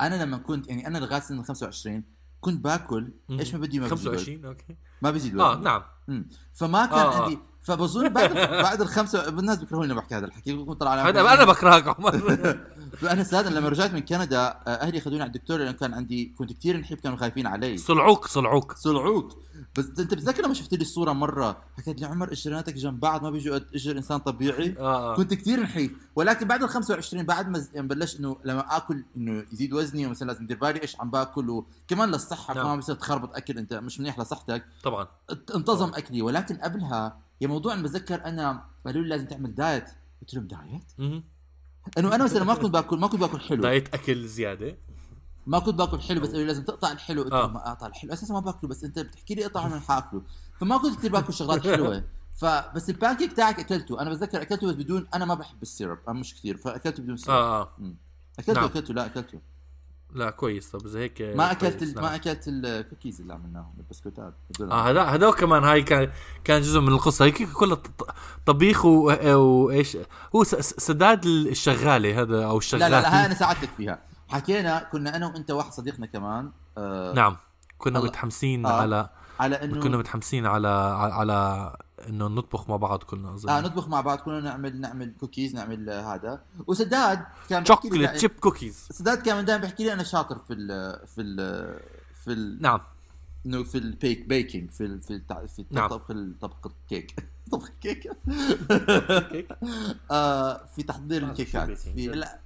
أنا 0.00 0.24
لما 0.24 0.36
كنت 0.38 0.68
يعني 0.68 0.86
أنا 0.86 0.98
لغاية 0.98 1.20
سنة 1.20 1.42
25 1.42 2.04
كنت 2.40 2.64
باكل 2.64 3.12
إيش 3.30 3.54
ما 3.54 3.60
بدي 3.60 3.80
ما 3.80 3.88
بزيد 3.88 4.08
وزن. 4.08 4.16
25 4.16 4.44
okay. 4.44 4.76
ما 5.02 5.10
بزيد 5.10 5.34
وزن. 5.34 5.44
آه 5.44 5.54
نعم. 5.54 5.82
مم. 6.08 6.28
فما 6.54 6.86
كان 6.86 6.98
آه، 6.98 7.18
آه. 7.18 7.22
عندي 7.22 7.38
فبظن 7.62 8.08
بعد 8.08 8.32
بعد 8.34 8.80
الخمسة 8.80 9.28
الناس 9.28 9.58
بيكرهوني 9.58 9.86
لما 9.86 10.00
بحكي 10.00 10.14
هذا 10.14 10.26
الحكي 10.26 10.64
كنت 10.64 10.80
طلع 10.80 11.08
أنا 11.08 11.44
بكرهك 11.44 11.88
عمر. 11.88 12.16
أنا 13.02 13.22
سداد 13.24 13.50
لما 13.50 13.68
رجعت 13.68 13.92
من 13.92 14.00
كندا 14.00 14.38
آه، 14.38 14.68
أهلي 14.68 15.00
خذوني 15.00 15.20
على 15.22 15.28
الدكتور 15.28 15.58
لأنه 15.58 15.72
كان 15.72 15.94
عندي 15.94 16.34
كنت 16.38 16.52
كثير 16.52 16.76
نحيف 16.76 17.00
كانوا 17.00 17.16
خايفين 17.16 17.46
علي. 17.46 17.76
صعلوك 17.78 18.26
صعلوك. 18.26 18.72
صعلوك. 18.72 19.38
بس 19.78 19.84
أنت 19.98 20.14
بتذكر 20.14 20.44
لما 20.44 20.54
شفت 20.54 20.74
لي 20.74 20.80
الصورة 20.80 21.12
مرة 21.12 21.62
حكيت 21.76 22.00
لي 22.00 22.06
عمر 22.06 22.32
إجريناتك 22.32 22.74
جنب 22.74 23.00
بعض 23.00 23.22
ما 23.22 23.30
بيجوا 23.30 23.56
اجر 23.56 23.96
إنسان 23.96 24.18
طبيعي؟ 24.18 24.76
آه 24.78 25.12
آه. 25.12 25.16
كنت 25.16 25.34
كثير 25.34 25.60
نحيف. 25.60 25.92
ولكن 26.16 26.48
بعد 26.48 26.62
ال 26.62 26.68
25 26.68 27.22
بعد 27.24 27.48
ما 27.48 27.66
يعني 27.74 27.88
بلش 27.88 28.20
إنه 28.20 28.36
لما 28.44 28.76
آكل 28.76 29.04
إنه 29.16 29.44
يزيد 29.52 29.72
وزني 29.72 30.06
ومثلا 30.06 30.26
لازم 30.26 30.44
ادير 30.44 30.56
بالي 30.58 30.82
إيش 30.82 31.00
عم 31.00 31.10
باكل 31.10 31.50
وكمان 31.50 32.08
للصحة 32.08 32.54
نعم. 32.54 32.64
كمان 32.64 32.78
بصير 32.78 32.94
تخربط 32.94 33.36
أكل 33.36 33.58
أنت 33.58 33.74
مش 33.74 34.00
منيح 34.00 34.18
لصحتك. 34.20 34.64
طبعا. 34.84 35.06
انتظم 35.54 35.88
أكلي. 35.94 36.22
ولكن 36.22 36.56
قبلها 36.56 37.18
يا 37.40 37.46
موضوع 37.48 37.72
أنا 37.74 37.82
بتذكر 37.82 38.24
أنا 38.24 38.64
قالوا 38.86 39.02
لي 39.02 39.08
لازم 39.08 39.26
تعمل 39.26 39.54
diet 39.54 39.84
قلت 40.20 40.34
لهم 40.34 40.46
diet؟ 40.46 41.22
إنه 41.98 42.14
أنا 42.14 42.24
مثلا 42.24 42.44
ما 42.44 42.54
كنت 42.54 42.72
باكل 42.72 42.98
ما 42.98 43.06
كنت 43.06 43.20
باكل 43.20 43.40
حلو. 43.40 43.62
diet 43.62 43.94
أكل 43.94 44.26
زيادة. 44.26 44.76
ما 45.46 45.58
كنت 45.58 45.74
باكل 45.74 46.00
حلو 46.00 46.20
بس 46.20 46.30
لازم 46.30 46.62
تقطع 46.62 46.92
الحلو. 46.92 47.22
قلت 47.22 47.32
آه. 47.32 47.42
لهم 47.42 47.54
ما 47.54 47.68
اقطع 47.68 47.86
الحلو. 47.86 48.12
أساسا 48.12 48.34
ما 48.34 48.40
باكله 48.40 48.70
بس 48.70 48.84
أنت 48.84 48.98
بتحكي 48.98 49.34
لي 49.34 49.46
اقطع 49.46 49.66
أنا 49.66 49.80
حاكله. 49.80 50.22
فما 50.60 50.78
كنت 50.78 50.98
كثير 50.98 51.12
باكل 51.12 51.32
شغلات 51.32 51.66
حلوة. 51.66 52.04
فبس 52.40 52.90
البانكيك 52.90 53.32
تاعك 53.32 53.60
أكلته. 53.60 54.00
أنا 54.00 54.10
بتذكر 54.10 54.42
أكلته 54.42 54.66
بس 54.66 54.74
بدون 54.74 55.06
أنا 55.14 55.24
ما 55.24 55.34
بحب 55.34 55.62
ال 55.62 55.67
syrup. 55.67 55.98
أنا 56.08 56.18
مش 56.18 56.34
كثير 56.34 56.56
فأكلته 56.56 57.02
بدون 57.02 57.16
syrup. 57.16 57.36
آه 57.36 57.60
آه. 57.62 57.72
مم. 57.78 57.96
أكلته 58.38 58.60
نعم. 58.60 58.64
أكلته. 58.64 58.94
لا 58.94 59.06
أكلته. 59.06 59.40
لا 60.16 60.30
كويس 60.30 60.70
طب 60.70 60.86
اذا 60.86 60.98
هيك 61.00 61.22
ما 61.22 61.50
أكلت 61.52 61.82
ال- 61.82 61.94
نعم. 61.94 62.04
ما 62.04 62.14
أكلت 62.14 62.44
الكوكيز 62.48 63.20
اللي 63.20 63.32
عملناهم 63.34 63.72
البسكوتات. 63.78 64.34
آه 64.60 64.90
هذا 64.90 65.02
هذا 65.02 65.30
كمان 65.30 65.64
هاي 65.64 65.82
كان 65.82 66.10
كان 66.44 66.60
جزء 66.62 66.80
من 66.80 66.88
القصة 66.88 67.24
هيك 67.24 67.52
كلها 67.52 67.78
طبيخ 68.46 68.84
و- 68.84 69.34
وإيش 69.34 69.96
هو 70.36 70.44
سداد 70.44 71.24
الشغالة 71.26 72.22
هذا 72.22 72.44
أو 72.44 72.50
لا 72.52 72.56
الشغال 72.58 72.80
لا 72.80 72.88
لا 73.00 73.20
هاي 73.20 73.26
أنا 73.26 73.34
ساعدتك 73.34 73.68
فيها 73.76 73.98
حكينا 74.28 74.88
كنا 74.92 75.16
أنا 75.16 75.26
وأنت 75.26 75.50
واحد 75.50 75.72
صديقنا 75.72 76.06
كمان 76.06 76.50
آه 76.78 77.12
نعم 77.12 77.36
كنا. 77.78 78.00
متحمسين 78.00 78.66
آه. 78.66 78.70
على 78.80 79.08
على 79.40 79.64
إنه 79.64 79.80
كنا 79.80 79.96
متحمسين 79.96 80.46
على 80.46 80.68
على, 80.68 81.12
على 81.14 81.76
إنه 82.08 82.26
نطبخ 82.28 82.68
مع 82.68 82.76
بعض 82.76 83.02
كلنا 83.02 83.34
أظن. 83.34 83.48
آه 83.48 83.60
نطبخ 83.60 83.88
مع 83.88 84.00
بعض 84.00 84.18
كنا 84.18 84.40
نعمل 84.40 84.80
نعمل 84.80 85.12
كوكيز 85.20 85.54
نعمل 85.54 85.90
آه، 85.90 86.14
هذا. 86.14 86.42
وسداد 86.66 87.24
كان 87.50 87.62
بيحكي 87.62 87.88
لي 87.88 87.94
شوكليت 87.94 88.08
دائما- 88.10 88.18
chip 88.20 88.30
cookies 88.30 88.88
سداد 88.90 89.18
كان 89.22 89.44
دائما 89.44 89.62
بيحكي 89.62 89.84
لي 89.84 89.92
أنا 89.92 90.02
شاطر 90.02 90.38
في 90.38 90.52
ال 90.54 90.68
في 91.06 91.20
ال 91.20 91.36
في 92.24 92.32
ال 92.32 92.62
نعم. 92.62 92.80
إنه 93.46 93.64
في 93.64 93.78
ال 93.78 93.88
bake 93.88 94.26
baking 94.26 94.70
في 94.70 94.84
ال 94.84 95.02
في 95.02 95.18
التع- 95.18 95.46
في 95.46 95.64
نعم. 95.70 95.88
طبخ 95.88 96.10
الطبخ 96.10 96.56
الكيك. 96.66 97.14
طبخ 97.52 97.68
الكيك. 97.68 98.12
كيك 99.32 99.52
آه 100.10 100.64
في 100.76 100.82
تحضير 100.82 101.22
الكيكات 101.30 101.70
في؟ 101.78 102.06
لا 102.06 102.38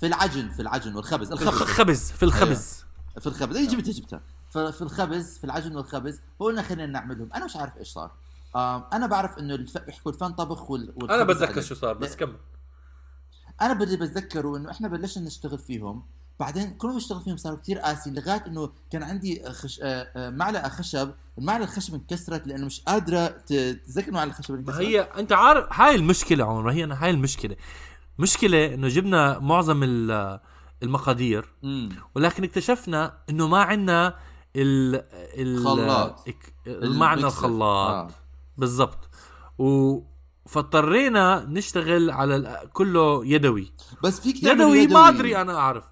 في 0.00 0.06
العجن 0.06 0.48
في 0.50 0.62
العجن 0.62 0.94
والخبز. 0.96 1.32
الخبز 1.32 1.62
الخبز 1.62 2.10
في 2.10 2.22
الخبز. 2.22 2.84
في 3.20 3.26
الخبز. 3.26 3.56
اي 3.56 3.66
جبتها 3.66 3.92
جبتها 3.92 4.20
ف- 4.50 4.58
في 4.58 4.82
الخبز 4.82 5.38
في 5.38 5.44
العجن 5.44 5.76
والخبز. 5.76 6.20
فقلنا 6.40 6.62
خلينا 6.62 6.86
نعملهم. 6.86 7.28
أنا 7.34 7.44
مش 7.44 7.56
عارف 7.56 7.76
إيش 7.76 7.88
صار. 7.88 8.10
أنا 8.56 9.06
بعرف 9.06 9.38
إنه 9.38 9.54
الف... 9.54 9.78
بيحكوا 9.78 10.12
الفن 10.12 10.32
طبخ 10.32 10.70
وال... 10.70 11.10
أنا 11.10 11.24
بتذكر. 11.24 11.60
شو 11.60 11.74
صار 11.74 11.94
بس. 11.94 12.16
كمل 12.16 12.36
أنا 13.60 13.72
بدي 13.72 13.96
بتذكره 13.96 14.56
انه 14.56 14.70
إحنا 14.70 14.88
بلشنا 14.88 15.24
نشتغل 15.26 15.58
فيهم 15.58 16.02
بعدين 16.40 16.70
كل 16.76 16.88
ما 16.88 16.94
بشتغل 16.96 17.20
فيهم 17.20 17.36
صاروا 17.36 17.58
كتير 17.58 17.78
قاسي 17.78 18.10
لغاية 18.10 18.44
إنه 18.46 18.72
كان 18.90 19.02
عندي 19.02 19.42
خش... 19.52 19.80
آه، 19.82 19.86
آه، 20.16 20.30
معلقة 20.30 20.68
خشب 20.68 21.10
المعلقة 21.38 21.64
الخشب 21.64 21.94
انكسرت 21.94 22.46
لأنه 22.46 22.66
مش 22.66 22.80
قادرة 22.80 23.26
ت- 23.26 23.52
تتذكر 23.52 24.12
معلقه 24.12 24.30
الخشب 24.38 24.54
انكسرت 24.54 24.80
هي 24.80 25.00
أنت 25.00 25.32
عارف 25.32 25.66
هاي 25.72 25.94
المشكلة 25.94 26.44
عمر 26.44 26.70
هي 26.70 26.84
هاي 26.84 27.10
المشكلة 27.10 27.56
مشكلة 28.18 28.74
إنه 28.74 28.88
جبنا 28.88 29.38
معظم 29.38 29.82
ال- 29.82 30.40
المقادير 30.82 31.52
مم. 31.62 31.88
ولكن 32.14 32.44
اكتشفنا 32.44 33.18
إنه 33.30 33.46
ما 33.48 33.58
عندنا 33.62 34.14
ال 34.56 35.02
ال 35.38 35.64
خلاط. 35.64 36.24
ما 36.82 37.06
عندنا. 37.06 37.26
الخلاط 37.26 37.94
آه. 37.94 38.10
بالضبط. 38.58 39.08
و 39.58 39.98
فاضطرينا 40.46 41.44
نشتغل 41.48 42.10
على 42.10 42.36
ال- 42.36 42.70
كله 42.72 43.26
يدوي. 43.26 43.72
بس 44.04 44.20
فيك 44.20 44.44
تعمل 44.44 44.60
يدوي 44.60 44.86
ما 44.86 45.08
أدري 45.08 45.40
أنا 45.40 45.58
أعرف. 45.58 45.84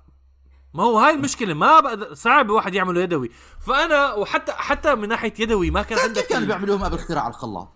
ما 0.74 0.82
هو 0.82 0.98
هاي 0.98 1.14
المشكلة 1.14 1.54
ما 1.54 1.80
بقدر 1.80 2.14
صعب 2.14 2.50
واحد 2.50 2.74
يعمله 2.74 3.00
يدوي. 3.00 3.30
فأنا 3.60 4.14
وحتى 4.14 4.52
حتى 4.52 4.94
من 4.94 5.08
ناحية 5.08 5.32
يدوي 5.38 5.70
ما 5.70 5.82
كان 5.82 5.98
عندك 5.98 6.26
كانوا 6.26 6.46
بيعملوهم 6.46 6.84
قبل 6.84 6.94
اختراع 6.94 7.28
الخلاط. 7.28 7.72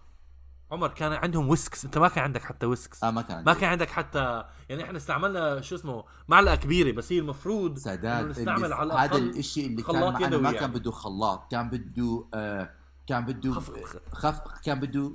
عمر 0.70 0.88
كان 0.88 1.12
عندهم 1.12 1.48
whisks. 1.48 1.84
أنت 1.84 1.98
ما 1.98 2.08
كان 2.08 2.24
عندك 2.24 2.42
حتى 2.42 2.66
whisks. 2.66 3.04
آه 3.04 3.10
ما 3.10 3.22
كان 3.22 3.36
عندي. 3.36 3.50
ما 3.50 3.56
كان 3.56 3.70
عندك 3.70 3.90
حتى 3.90 4.44
يعني 4.68 4.84
إحنا 4.84 4.96
استعملنا 4.96 5.60
شو 5.60 5.74
اسمه؟ 5.74 6.04
معلقة 6.28 6.54
كبيرة 6.56 6.92
بس 6.92 7.12
هي 7.12 7.18
المفروض 7.18 7.78
سداد 7.78 8.24
نستعمل 8.24 8.72
على 8.72 8.92
هذا 8.94 9.16
الشيء 9.16 9.66
اللي 9.66 9.82
كان 9.82 10.00
معنا 10.00 10.26
يدوي 10.26 10.40
ما 10.42 10.48
يعني. 10.50 10.58
كان 10.60 10.72
بده 10.72 10.90
خلاط 10.90 11.50
كان 11.50 11.70
بده 11.70 12.24
آه 12.34 12.70
كان 13.10 13.24
بده 13.24 13.52
خف- 14.12 14.40
كان 14.64 14.80
بده 14.80 15.12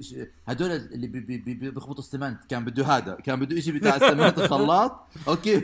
هدول 0.47 0.71
اللي 0.71 1.07
بي- 1.07 1.19
بي- 1.19 1.37
بي- 1.53 1.69
بيخبطوا 1.71 1.99
السمنت 2.03 2.43
كان 2.49 2.65
بده 2.65 2.85
هذا 2.85 3.13
كان 3.15 3.39
بده 3.39 3.59
شيء 3.61 3.73
بتاع 3.73 3.95
السمنت 3.95 4.39
الخلاط. 4.39 5.07
okay. 5.27 5.61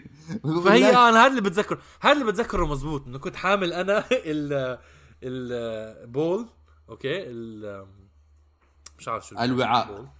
فهي 0.64 0.90
أنا 0.90 1.20
هذا 1.20 1.26
اللي 1.26 1.40
بتذكره 1.40 1.78
هذا 2.00 2.12
اللي 2.12 2.24
بتذكره 2.24 2.66
مزبوط 2.66 3.06
إنه 3.06 3.18
كنت 3.18 3.36
حامل 3.36 3.72
أنا 3.72 4.04
ال 4.32 4.78
ال 5.22 5.47
bowl 5.47 6.46
okay 6.88 7.22
ال 7.30 7.86
مش 8.98 9.08
عارف 9.08 9.26
شو 9.26 9.36
الوعاء. 9.38 10.12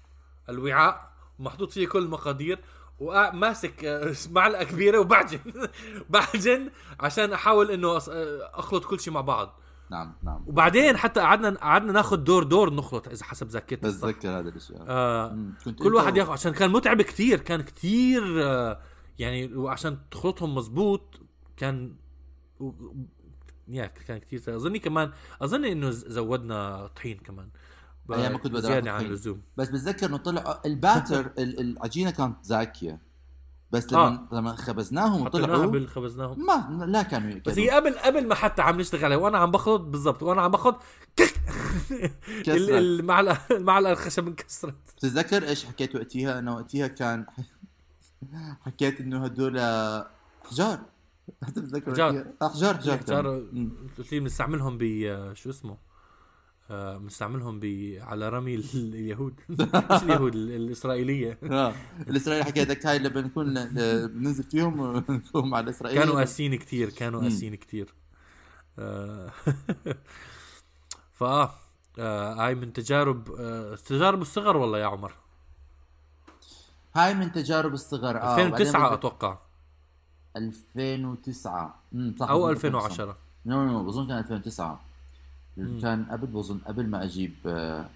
الوعاء 0.49 1.11
محطوط 1.39 1.73
فيه 1.73 1.87
كل 1.87 1.99
المقادير 2.03 2.59
وماسك 2.99 3.85
آه، 3.85 4.15
معلقة 4.31 4.65
كبيرة 4.65 4.99
وبعجن 4.99 5.41
بعجن 6.11 6.71
عشان 7.01 7.33
أحاول 7.33 7.71
إنه 7.71 7.89
آه، 7.89 8.01
أخلط 8.55 8.85
كل 8.85 9.01
شيء 9.01 9.13
مع 9.13 9.21
بعض. 9.21 9.61
نعم 9.91 10.13
نعم 10.23 10.45
وبعدين 10.47 10.97
حتى 10.97 11.21
قعدنا 11.21 11.51
قعدنا 11.59 11.93
ناخذ 11.93 12.17
دور 12.17 12.43
دور 12.43 12.75
نخلط 12.75 13.09
إذا 13.09 13.25
حسب 13.25 13.49
ذاكرتي. 13.49 13.89
بتذكر 13.89 14.29
هذا 14.39 14.49
الشيء 14.49 14.77
آه. 14.81 15.39
كنت 15.65 15.83
كل 15.83 15.95
واحد 15.95 16.17
ياخذ 16.17 16.33
عشان 16.33 16.53
كان 16.53 16.71
متعب 16.71 17.03
كثير 17.03 17.39
كان 17.41 17.61
كثير 17.63 18.23
آه 18.45 18.81
يعني 19.19 19.55
وعشان 19.57 19.99
تخلطهم 20.11 20.55
مزبوط 20.55 21.21
كان 21.57 21.95
و- 22.61 22.73
يا 23.69 23.87
كان 23.87 24.19
كثير 24.19 24.57
أظني 24.57 24.79
كمان 24.79 25.11
اظن 25.43 25.65
إنه 25.65 25.91
زودنا 25.91 26.87
طحين 26.97 27.19
كمان 27.19 27.49
أيام 28.13 28.33
ما 28.33 28.39
كنت 28.39 28.53
بدي 28.53 28.63
زياده 28.63 28.93
عن. 28.93 29.05
اللزوم 29.05 29.41
بس 29.57 29.69
بتذكر 29.69 30.07
إنه 30.07 30.17
طلع 30.17 30.61
الباتر 30.67 31.21
ال- 31.39 31.61
العجينة 31.61 32.11
كانت 32.11 32.37
زاكية 32.45 33.01
بس 33.71 33.93
لما 33.93 34.07
آه. 34.07 34.29
لما 34.37 34.57
خبزناهم 34.57 35.23
وطلعوا 35.23 35.67
قبل 35.67 35.87
خبزناهم 35.89 36.47
ما 36.47 36.85
لا 36.87 37.03
كانوا 37.03 37.41
بس 37.47 37.59
هي 37.59 37.71
قبل 37.71 37.99
قبل 37.99 38.29
ما 38.29 38.35
حتى 38.35 38.63
عم 38.63 38.81
نشتغل 38.81 39.05
عليها 39.05 39.19
وأنا 39.19 39.39
عم 39.39 39.51
بخلط 39.51 39.81
بالضبط 39.81 40.23
وأنا 40.23 40.43
عم. 40.43 40.83
ال- 42.49 42.71
المعلقه 42.71 43.57
المعلقة 43.57 43.93
الخشب 43.93 44.27
انكسرت 44.27 44.75
بتتذكر 44.97 45.49
إيش 45.49 45.65
حكيت 45.65 45.95
وقتها؟ 45.97 46.39
أنا 46.39 46.55
وقتها 46.55 46.87
كان 46.87 47.27
حكيت 48.67 49.01
إنه 49.01 49.25
هدول 49.25 49.59
احجار 49.59 50.79
بتتذكر 51.43 51.91
أحجار. 51.93 52.15
وقتها؟ 52.17 52.47
احجار 52.47 52.75
احجار 52.75 52.95
احجار 52.95 53.43
بنستعملهم 54.13 54.79
ب 54.81 54.85
شو 55.35 55.51
اسمه 55.51 55.77
آه، 56.71 56.97
بنستعملهم 56.99 57.61
ب 57.61 57.65
على 58.01 58.29
رمي 58.29 58.55
ال- 58.55 58.65
اليهود. 58.75 59.35
مش 59.91 60.03
اليهود 60.03 60.35
ال- 60.35 60.51
الإسرائيلية. 60.51 61.39
آه. 61.43 61.75
الاسرائيلي 62.09 62.45
حكيتك 62.45 62.87
هاي 62.87 62.97
اللي 62.97 63.09
بنكون 63.09 63.57
آه، 63.59 64.07
بننزل 64.07 64.45
فيهم 64.45 64.81
ونفوهم 64.81 65.55
على 65.55 65.65
الاسرائيلي 65.65 66.01
كانوا 66.01 66.15
قاسيين 66.19 66.55
كتير 66.55 66.91
كانوا. 66.91 67.23
قاسيين 67.23 67.55
كتير. 67.55 67.95
آه، 68.79 69.31
فآه 71.19 71.51
آه، 71.99 72.35
هاي 72.35 72.55
من 72.55 72.73
تجارب 72.73 73.31
آه، 73.39 73.75
تجارب 73.75 74.23
الصغر 74.23 74.57
والله 74.57 74.79
يا 74.79 74.87
عمر. 74.87 75.13
هاي 76.95 77.15
من 77.15 77.33
تجارب 77.33 77.75
الصغر 77.75 78.17
آه 78.21 78.35
2009 78.37 78.79
وبعدين 78.81 78.93
أتوقع. 78.99 79.39
2009 80.37 81.75
امم 81.95 82.15
صح 82.21 82.31
أو 82.31 82.39
بظن 82.43 82.51
2010 82.51 83.17
نو 83.47 83.65
نو 83.65 83.85
بظن 83.85 84.07
كان 84.09 84.19
2009 84.19 84.73
مم. 84.73 84.79
كان 85.57 86.05
قبل 86.11 86.27
بظن 86.27 86.59
قبل 86.67 86.87
ما 86.87 87.05
أجيب 87.05 87.35
آه، 87.47 87.87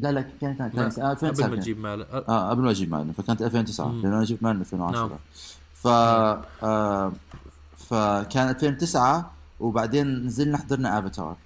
لا 0.00 0.12
لا 0.12 0.20
كان 0.40 0.54
كان 0.54 0.70
كان 0.70 0.84
آه، 0.84 1.12
2009 1.12 1.46
قبل 1.46 1.56
ما. 1.56 1.62
تجيب 1.62 1.78
مال 1.78 2.02
آه، 2.02 2.24
آه 2.28 2.50
قبل 2.50 2.62
ما 2.62 2.70
أجيب 2.70 2.90
مالنا 2.90 3.12
فكانت 3.12 3.42
2009 3.42 3.88
مم. 3.88 4.02
لأنه 4.02 4.16
أنا 4.16 4.24
جبت 4.24 4.42
مالنا 4.42 4.60
2010 4.60 5.08
نعم. 5.08 5.18
ف 5.74 5.86
آه 5.86 7.12
فكان 7.76 8.48
2009 8.48 9.30
وبعدين 9.60 10.26
نزلنا 10.26 10.58
حضرنا 10.58 10.98
أفاتار. 10.98 11.36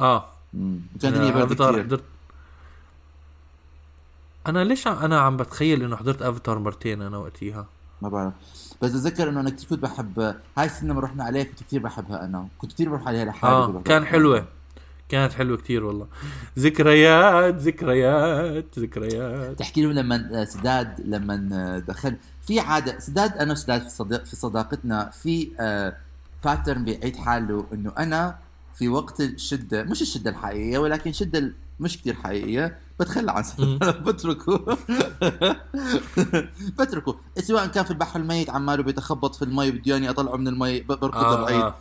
آه. 0.00 0.28
كان 0.52 0.80
الدنيا 1.14 1.30
برد 1.30 1.52
كثير 1.52 1.82
حضرت. 1.84 2.04
أنا 4.46 4.64
ليش 4.64 4.86
أنا 4.86 5.20
عم 5.20 5.36
بتخيل 5.36 5.82
إنه 5.82 5.96
حضرت 5.96 6.22
أفاتار 6.22 6.58
مرتين 6.58 7.02
أنا 7.02 7.16
وقتيها. 7.16 7.66
ما 8.02 8.08
بعرف. 8.08 8.32
بس 8.82 8.90
أتذكر 8.90 9.28
إنه 9.28 9.40
أنا 9.40 9.50
كثير 9.50 9.68
كنت 9.68 9.78
بحب 9.82 10.34
هاي 10.58 10.66
السنة 10.66 10.92
لما 10.92 11.00
رحنا 11.00 11.24
عليها 11.24 11.44
كنت 11.44 11.62
كثير 11.62 11.80
بحبها 11.82 12.24
أنا. 12.24 12.48
كنت 12.58 12.72
كثير 12.72 12.88
بروح 12.88 13.08
عليها 13.08 13.24
لحالي 13.24 13.72
كنت 13.72 13.86
كان. 13.86 14.04
حلوة. 14.04 14.46
كانت 15.08 15.32
حلوة 15.32 15.56
كتير 15.56 15.84
والله. 15.84 16.06
ذكريات 16.58 17.54
ذكريات 17.54 18.78
ذكريات. 18.78 19.58
تحكي 19.58 19.82
لهم 19.82 19.92
لما 19.92 20.44
سداد 20.44 21.00
لما 21.04 21.78
دخل. 21.88 22.16
في 22.46 22.60
عادة 22.60 22.98
سداد 22.98 23.36
أنا 23.36 23.52
وسداد 23.52 23.82
في 23.82 23.90
صديق 23.90 24.24
في 24.24 24.36
صداقتنا 24.36 25.10
في 25.10 25.50
آه 25.60 25.96
باترن 26.44 26.84
بيعيد 26.84 27.16
حاله 27.16 27.66
إنه 27.72 27.92
أنا 27.98 28.38
في 28.74 28.88
وقت 28.88 29.20
الشدة 29.20 29.82
مش 29.82 30.02
الشدة 30.02 30.30
الحقيقية 30.30 30.78
ولكن 30.78 31.12
شدة 31.12 31.52
مش 31.80 32.00
كثير 32.00 32.14
حقيقية 32.14 32.78
بتخلى 33.00 33.32
عن 33.32 33.44
بتركه. 34.06 34.58
بتركه. 36.78 37.16
سواء 37.38 37.66
كان 37.66 37.84
في 37.84 37.90
البحر 37.90 38.20
الميت 38.20 38.50
عماله 38.50 38.82
بيتخبط 38.82 39.34
في 39.34 39.42
المي 39.42 39.70
بده 39.70 39.92
يعني 39.92 40.10
اطلعه 40.10 40.36
من 40.36 40.48
المي 40.48 40.80
بركض 40.80 41.14
آه 41.16 41.42
بعيد 41.42 41.60
آه. 41.60 41.74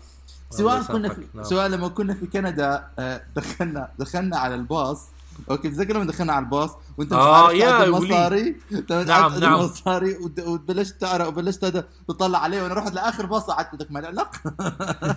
سواء 0.49 0.83
كنا 0.83 1.09
في 1.09 1.27
نعم. 1.33 1.43
سواء 1.43 1.67
لما 1.67 1.87
كنا 1.87 2.13
في 2.13 2.27
كندا 2.27 2.87
آه، 2.99 3.21
دخلنا 3.35 3.89
دخلنا 3.99 4.37
على 4.37 4.55
الباص. 4.55 5.05
okay 5.51 5.69
تذكر 5.69 5.93
لما 5.93 6.05
دخلنا 6.05 6.33
على 6.33 6.45
الباص 6.45 6.71
وأنت 6.97 7.13
مش 7.13 7.19
آه 7.19 7.45
عارف 7.45 7.57
يا 7.59 7.83
المصاري. 7.83 8.55
نعم 8.89 9.39
نعم. 9.39 9.53
المصاري 9.59 10.17
وبلشت 10.45 11.01
تقرأ 11.01 11.25
وبلشت 11.25 11.63
هذا 11.63 11.87
تطلع 12.07 12.39
عليه 12.39 12.63
وأنا 12.63 12.73
رحت 12.73 12.93
لآخر 12.93 13.25
باص 13.25 13.49
قعدت 13.49 13.75
بدك 13.75 13.91
ما 13.91 13.99
لا 13.99 14.29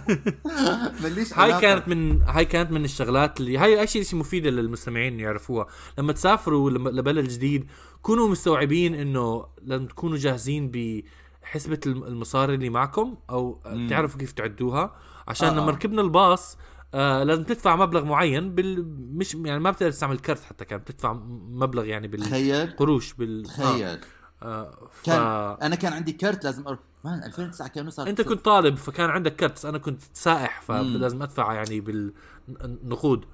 ماليش 1.03 1.39
هاي 1.39 1.61
كانت 1.61 1.89
من 1.89 2.23
هاي 2.23 2.45
كانت 2.45 2.71
من 2.71 2.85
الشغلات 2.85 3.41
اللي 3.41 3.59
هاي 3.59 3.87
شيء 3.87 4.03
شيء 4.03 4.19
مفيدة 4.19 4.51
للمستمعين 4.51 5.21
يعرفوها. 5.21 5.67
لما 5.99 6.13
تسافروا 6.13 6.71
لبلد 6.71 7.29
جديد 7.29 7.67
كونوا 8.03 8.29
مستوعبين 8.29 8.95
إنه 8.95 9.47
لازم 9.63 9.87
تكونوا 9.87 10.19
جاهزين 10.19 10.71
بحسبة 10.73 11.81
المصاري 11.87 12.55
اللي 12.55 12.71
معكم 12.71 13.15
أو 13.31 13.61
تعرفوا 13.91 14.21
كيف 14.21 14.33
تعدوها. 14.33 14.95
عشان 15.29 15.49
آه. 15.49 15.53
لما 15.61 15.71
ركبنا 15.71 16.03
الباص 16.03 16.57
آه 16.95 17.23
لازم 17.23 17.45
تدفع 17.45 17.77
مبلغ 17.77 18.05
معين 18.05 18.55
بال 18.55 18.87
مش 19.19 19.35
يعني 19.35 19.61
ما 19.61 19.71
بتقدر 19.71 19.91
تستعمل 19.91 20.19
كرت 20.19 20.45
حتى 20.45 20.65
كان 20.65 20.79
بتدفع 20.79 21.13
مبلغ 21.51 21.85
يعني 21.85 22.09
بالقروش 22.09 23.13
بال 23.13 23.43
تخيل. 23.43 23.87
آه. 23.87 24.01
آه 24.43 24.89
ف... 24.93 25.07
كان 25.07 25.23
أنا 25.63 25.75
كان 25.75 25.93
عندي 25.93 26.13
كرت 26.13 26.45
لازم 26.45 26.69
أر... 26.69 26.79
مان 27.05 27.25
2009 27.25 27.69
كان 27.69 27.91
صار 27.91 28.09
أنت 28.09 28.21
كنت 28.21 28.45
طالب 28.45 28.77
فكان 28.77 29.11
عندك 29.11 29.37
كرت 29.37 29.65
أنا 29.65 29.79
كنت 29.79 30.03
سائح 30.15 30.63
فلازم 30.63 31.23
أدفع 31.23 31.53
يعني 31.53 31.81
بالنقود 31.81 33.25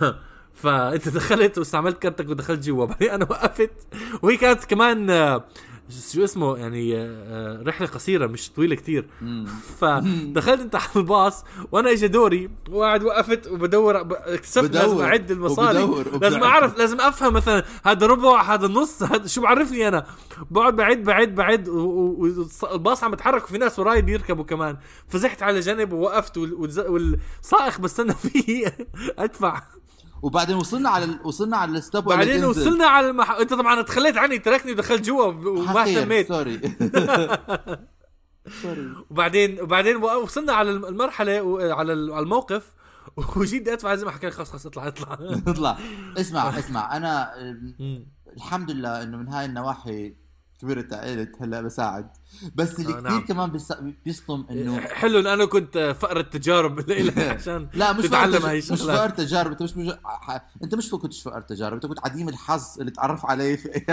فانت 0.62 1.08
دخلت 1.08 1.58
واستعملت 1.58 1.98
كرتك 1.98 2.28
ودخلت 2.28 2.64
جوا. 2.66 2.84
بعدين 2.90 3.10
أنا 3.10 3.24
وقفت. 3.30 3.70
وهي 4.22 4.36
كانت 4.36 4.64
كمان 4.64 5.10
آه 5.10 5.44
شو 6.12 6.24
اسمه 6.24 6.56
يعني 6.56 6.96
آه، 6.96 7.62
رحلة 7.66 7.86
قصيرة 7.86 8.26
مش 8.26 8.50
طويلة 8.50 8.74
كتير. 8.74 9.06
فدخلت 9.80 10.60
انت 10.60 10.74
على 10.74 10.84
الباص 10.96 11.44
وأنا 11.72 11.90
اجى 11.92 12.08
دوري 12.08 12.50
وقاعد 12.70 13.02
وقفت 13.02 13.46
وبدور 13.46 14.00
اكتشفت 14.10 14.74
لازم 14.74 15.00
اعد 15.00 15.30
المصاري. 15.30 15.82
وبدور 15.82 16.18
لازم 16.22 16.42
اعرف 16.42 16.78
لازم 16.78 17.00
افهم 17.00 17.32
مثلا 17.32 17.64
هذا 17.84 18.06
ربع 18.06 18.42
هذا 18.54 18.66
نص 18.68 19.02
هذا 19.02 19.26
شو 19.26 19.40
بعرفني 19.40 19.88
أنا. 19.88 20.06
بقعد 20.50 20.76
بعد 20.76 21.02
بعد 21.02 21.34
بعد 21.34 21.68
والباص 21.68 23.04
عم 23.04 23.12
يتحرك 23.12 23.44
وفي 23.44 23.58
ناس 23.58 23.78
وراي 23.78 24.02
بيركبوا 24.02 24.44
كمان. 24.44 24.76
فزحت 25.08 25.42
على 25.42 25.60
جنب 25.60 25.92
ووقفت 25.92 26.38
والسائق 26.38 27.80
بستنى 27.80 28.14
فيه. 28.22 28.76
ادفع. 29.18 29.62
وبعدين 30.22 30.56
وصلنا 30.56 30.90
على 30.90 31.18
وصلنا 31.24 31.56
على 31.56 31.78
ال 31.78 31.83
stop 31.83 32.04
بعدين 32.04 32.44
وصلنا 32.44 32.86
على 32.86 33.10
المح... 33.10 33.30
انت 33.30 33.54
طبعا 33.54 33.82
تخليت 33.82 34.16
عني 34.16 34.38
تركني 34.38 34.72
ودخلت 34.72 35.06
جوا 35.06 35.26
وما 35.26 35.82
اهتميت. 35.82 36.28
sorry 36.28 36.60
وبعدين 39.10 39.60
وبعدين 39.60 39.96
وصلنا 39.96 40.52
على 40.52 40.70
المرحلة 40.70 41.58
على 41.74 41.92
الموقف 41.92 42.74
وجيت 43.36 43.68
ادفع 43.68 43.90
لازم 43.90 44.08
أحكي 44.08 44.30
خلص 44.30 44.50
خلص 44.50 44.66
اطلع 44.66 44.88
اطلع. 44.88 45.18
اطلع. 45.48 45.78
اسمع 46.16 46.58
اسمع. 46.58 46.96
أنا 46.96 47.30
الحمد 48.36 48.70
لله 48.70 49.02
إنه 49.02 49.16
من 49.16 49.28
هاي 49.28 49.44
النواحي 49.44 50.16
كبرت 50.58 50.92
عقلت 50.92 51.42
هلا 51.42 51.60
بساعد 51.60 52.08
بس 52.54 52.80
اللي 52.80 52.92
آه 52.92 53.00
كثير 53.00 53.10
نعم. 53.10 53.24
كمان 53.24 53.50
بيص... 53.50 53.72
بيصطم 54.04 54.46
إنه 54.50 54.80
حلو 54.80 55.18
أنا 55.18 55.44
كنت 55.44 55.96
فقر 56.00 56.20
التجارب 56.20 56.90
عشان 57.18 57.68
لا 57.74 57.92
مش 57.92 58.04
تتعلم 58.04 58.42
هاي 58.42 58.58
الشغلات 58.58 58.80
مش 58.80 58.96
فقر 58.96 59.10
تجارب 59.10 59.50
أنت 59.50 59.62
مش 59.62 59.76
مش... 59.76 59.92
أنت 60.62 60.74
مش 60.74 60.90
كنتش 60.90 61.22
فقر 61.22 61.40
تجارب 61.40 61.74
أنت 61.74 61.86
كنت 61.86 61.98
عديم 62.04 62.28
الحظ 62.28 62.80
اللي 62.80 62.90
تعرف 62.90 63.26
عليه 63.26 63.56
في 63.56 63.84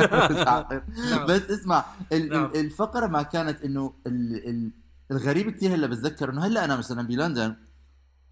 نعم. 1.11 1.25
بس 1.25 1.41
اسمع 1.41 1.85
ال... 2.11 2.29
نعم. 2.29 2.51
الفقرة 2.55 3.07
ما 3.07 3.21
كانت 3.21 3.61
إنه 3.61 3.93
ال... 4.07 4.49
ال... 4.49 4.71
الغريب 5.11 5.49
كثير 5.49 5.75
هلا 5.75 5.87
بتذكر 5.87 6.29
إنه 6.29 6.45
هلا 6.45 6.65
أنا 6.65 6.75
مثلا 6.75 7.07
بلندن 7.07 7.55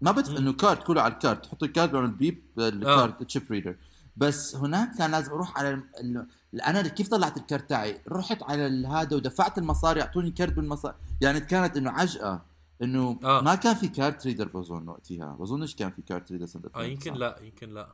ما 0.00 0.12
بدفع 0.12 0.38
إنه 0.38 0.52
card 0.52 0.82
كله 0.82 1.02
على 1.02 1.12
ال 1.12 1.18
card 1.18 1.44
تحط 1.44 1.62
ال 1.62 1.68
card 1.68 1.90
beep 1.90 2.42
ال 2.58 2.71
card 2.71 3.22
chip 3.22 3.42
reader 3.50 3.76
بس 4.16 4.56
هناك 4.56 4.98
كان 4.98 5.10
لازم 5.10 5.32
أروح 5.32 5.58
على 5.58 5.82
ال... 6.00 6.26
أنا 6.66 6.88
كيف 6.88 7.08
طلعت 7.08 7.36
الكرت 7.36 7.68
تاعي؟ 7.68 8.00
رحت 8.08 8.42
على 8.42 8.86
هذا 8.86 9.16
ودفعت 9.16 9.58
المصاري 9.58 10.02
أعطوني 10.02 10.30
كرت 10.30 10.52
بالمصاري. 10.52 10.94
يعني 11.20 11.40
كانت 11.40 11.76
إنه 11.76 11.90
عجقة. 11.90 12.42
إنه 12.82 13.18
آه. 13.24 13.40
ما 13.40 13.54
كان 13.54 13.74
في 13.74 13.88
card 13.88 14.26
reader 14.26 14.48
بظن 14.48 14.88
وقتها. 14.88 15.36
بظنش 15.40 15.74
كان 15.74 15.90
في 15.90 16.02
card 16.02 16.32
reader 16.32 16.46
سنة 16.46 16.62
آه 16.74 16.84
يمكن 16.84 17.14
لا 17.14 17.38
يمكن 17.42 17.70
لا. 17.70 17.88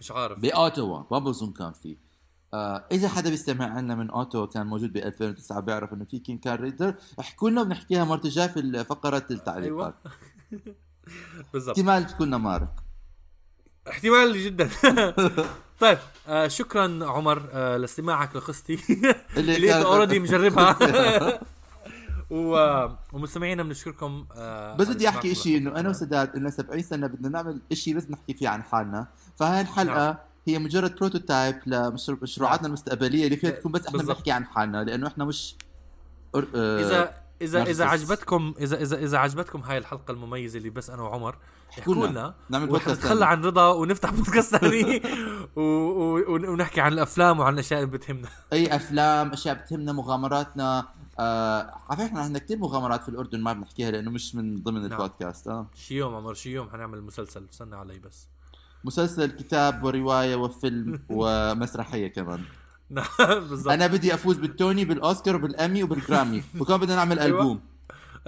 مش 0.00 0.10
عارف. 0.10 0.38
بأوتاوا 0.38 1.04
ما 1.10 1.18
بظن 1.18 1.52
كان 1.52 1.72
في. 1.72 1.96
آه 2.54 2.84
إذا 2.92 3.08
حدا 3.08 3.30
بيستمع 3.30 3.66
عنا 3.66 3.94
من 3.94 4.10
أوتاوا 4.10 4.46
كان 4.46 4.66
موجود 4.66 4.92
ب 4.92 4.96
2009 4.96 5.60
بيعرف 5.60 5.92
إنه 5.92 6.04
في 6.04 6.18
كين 6.18 6.38
card 6.38 6.54
reader 6.54 6.94
احكوا 7.20 7.50
لنا 7.50 7.62
بنحكيها 7.62 8.04
مرة 8.04 8.20
في 8.20 8.84
فقرة 8.84 9.26
التعليقات. 9.30 9.94
أيوه. 10.52 10.76
بالضبط. 11.52 11.78
احتمال 11.78 12.06
تكون 12.06 12.34
مارك. 12.34 12.91
احتمال 13.90 14.44
جدا. 14.44 14.70
طيب 15.80 15.98
آه 16.28 16.48
شكرا 16.48 16.98
عمر 17.02 17.48
آه 17.52 17.76
لاستماعك 17.76 18.36
لقصتي. 18.36 18.78
اللي, 19.36 19.56
اللي 19.56 19.76
انت 19.76 19.84
already 19.84 20.18
مجربها. 20.18 20.78
و... 22.30 22.56
ومستمعينا 23.12 23.62
بنشكركم 23.62 24.26
آه 24.36 24.76
بس 24.76 24.88
بدي 24.88 25.08
أحكي 25.08 25.34
شيء 25.34 25.56
إنه 25.56 25.80
أنا 25.80 25.88
وسداد 25.88 26.36
لنا 26.36 26.50
70 26.50 26.82
سنة 26.82 27.06
بدنا 27.06 27.28
نعمل 27.28 27.60
شيء 27.72 27.96
بس 27.96 28.10
نحكي 28.10 28.34
فيه 28.34 28.48
عن 28.48 28.62
حالنا. 28.62 29.06
فهاي 29.36 29.60
الحلقة 29.60 30.06
نعم. 30.06 30.16
هي 30.46 30.58
مجرد 30.58 30.96
بروتوتايب 30.96 31.60
لمشروعاتنا 31.66 32.62
نعم. 32.62 32.66
المستقبلية 32.66 33.24
اللي 33.24 33.36
فيها 33.36 33.50
تكون 33.50 33.72
بس 33.72 33.86
إحنا 33.86 34.02
بنحكي 34.02 34.30
عن 34.30 34.44
حالنا 34.44 34.84
لأنه 34.84 35.06
إحنا 35.06 35.24
مش 35.24 35.56
آه 36.34 36.80
إذا 36.80 37.21
اذا 37.42 37.62
إذا 37.62 37.84
عجبتكم 37.84 38.54
اذا 38.60 38.82
اذا 38.82 38.96
إذا 38.96 39.18
عجبتكم 39.18 39.60
هاي 39.60 39.78
الحلقة 39.78 40.12
المميزة 40.12 40.58
اللي 40.58 40.70
بس 40.70 40.90
أنا 40.90 41.02
وعمر 41.02 41.36
احكوا 41.70 41.94
لنا. 42.06 42.34
نعمل 42.50 42.66
بودكاست 42.66 43.04
نتخلى 43.04 43.26
عن 43.26 43.44
رضا 43.44 43.72
ونفتح 43.72 44.10
بودكاست 44.10 44.56
ثاني. 44.56 45.02
ونحكي 45.56 46.80
عن 46.80 46.92
الأفلام 46.92 47.40
وعن 47.40 47.54
الأشياء 47.54 47.82
اللي 47.82 47.92
بتهمنا. 47.92 48.28
أي 48.52 48.76
أفلام 48.76 49.32
أشياء 49.32 49.54
بتهمنا 49.54 49.92
مغامراتنا. 49.92 50.86
آه 51.18 51.74
على 51.90 52.08
فكرة 52.08 52.18
عندنا 52.18 52.38
كثير 52.38 52.58
مغامرات 52.58 53.02
في 53.02 53.08
الأردن 53.08 53.40
ما 53.40 53.52
بنحكيها 53.52 53.90
لأنه 53.90 54.10
مش 54.10 54.34
من 54.34 54.62
ضمن 54.62 54.88
نعم. 54.88 54.92
البودكاست. 54.92 55.48
آه. 55.48 55.66
شي 55.74 55.94
يوم 55.94 56.14
عمر 56.14 56.34
شي 56.34 56.50
يوم 56.52 56.70
حنعمل 56.70 57.02
مسلسل. 57.02 57.46
استنى 57.52 57.76
علي 57.76 57.98
بس. 57.98 58.28
مسلسل 58.84 59.30
كتاب 59.30 59.84
ورواية 59.84 60.36
وفيلم 60.36 61.02
ومسرحية 61.10 62.08
كمان. 62.08 62.44
نعم 62.96 63.48
بالضبط. 63.48 63.72
أنا 63.72 63.86
بدي 63.86 64.14
أفوز 64.14 64.36
بالتوني 64.36 64.84
بالأوسكار 64.84 65.36
وبالامي 65.36 65.82
وبالجرامي 65.82 66.42
وكمان 66.60 66.80
بدنا 66.80 66.96
نعمل 66.96 67.18
أيوة. 67.18 67.40
ألبوم. 67.40 67.60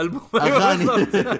ألبوم. 0.00 0.20
أغاني. 0.34 0.84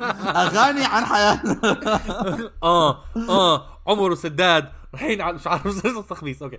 أغاني 0.44 0.84
عن 0.84 1.04
حياتنا. 1.04 1.60
آه 2.62 3.04
آه 3.16 3.78
عمر 3.86 4.12
وسداد. 4.12 4.68
الحين 4.94 5.34
مش 5.34 5.46
عارف 5.46 5.86
تخبيص 6.08 6.42
okay. 6.42 6.58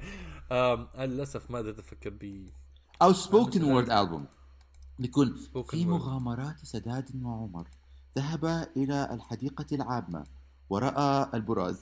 للأسف 0.98 1.52
ما 1.52 1.58
قدرت 1.58 1.80
أفكر 1.80 2.10
ب 2.10 2.50
أو 3.02 3.14
سبوكن 3.14 3.64
وورد 3.64 3.90
البوم 3.90 4.26
بيكون 5.00 5.36
في 5.70 5.86
مغامرات 5.86 6.56
سداد 6.64 7.10
وعمر. 7.24 7.68
ذهب 8.18 8.68
إلى 8.78 9.10
الحديقة 9.12 9.66
العامة 9.72 10.24
وراى 10.70 11.30
البراز. 11.34 11.82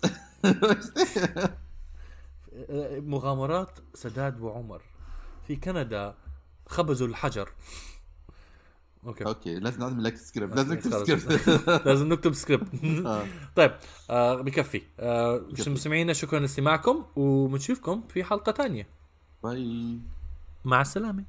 مغامرات 3.00 3.80
سداد 3.94 4.42
وعمر. 4.42 4.82
في 5.48 5.56
كندا 5.56 6.16
خبزوا 6.68 7.08
الحجر. 7.08 7.50
أوكي. 9.08 9.26
أوكي 9.26 9.60
لازم 9.60 9.80
نعمل 9.80 10.04
لك 10.04 10.18
سكريبت 10.18 10.56
لازم 10.56 10.74
نكتب 10.74 10.92
سكريبت 10.92 11.86
لازم 11.88 12.14
نكتب 12.14 12.34
سكريبت 12.34 12.68
طيب 13.56 13.72
آه 14.10 14.42
بكفي. 14.42 14.82
آه 15.00 15.42
مستمعينا 15.68 16.14
شكرا 16.14 16.40
لاستماعكم 16.40 17.06
وبنشوفكم 17.16 18.04
في 18.10 18.24
حلقة 18.24 18.52
ثانية 18.52 18.88
باي. 19.44 19.98
مع 20.66 20.82
السلامة. 20.82 21.24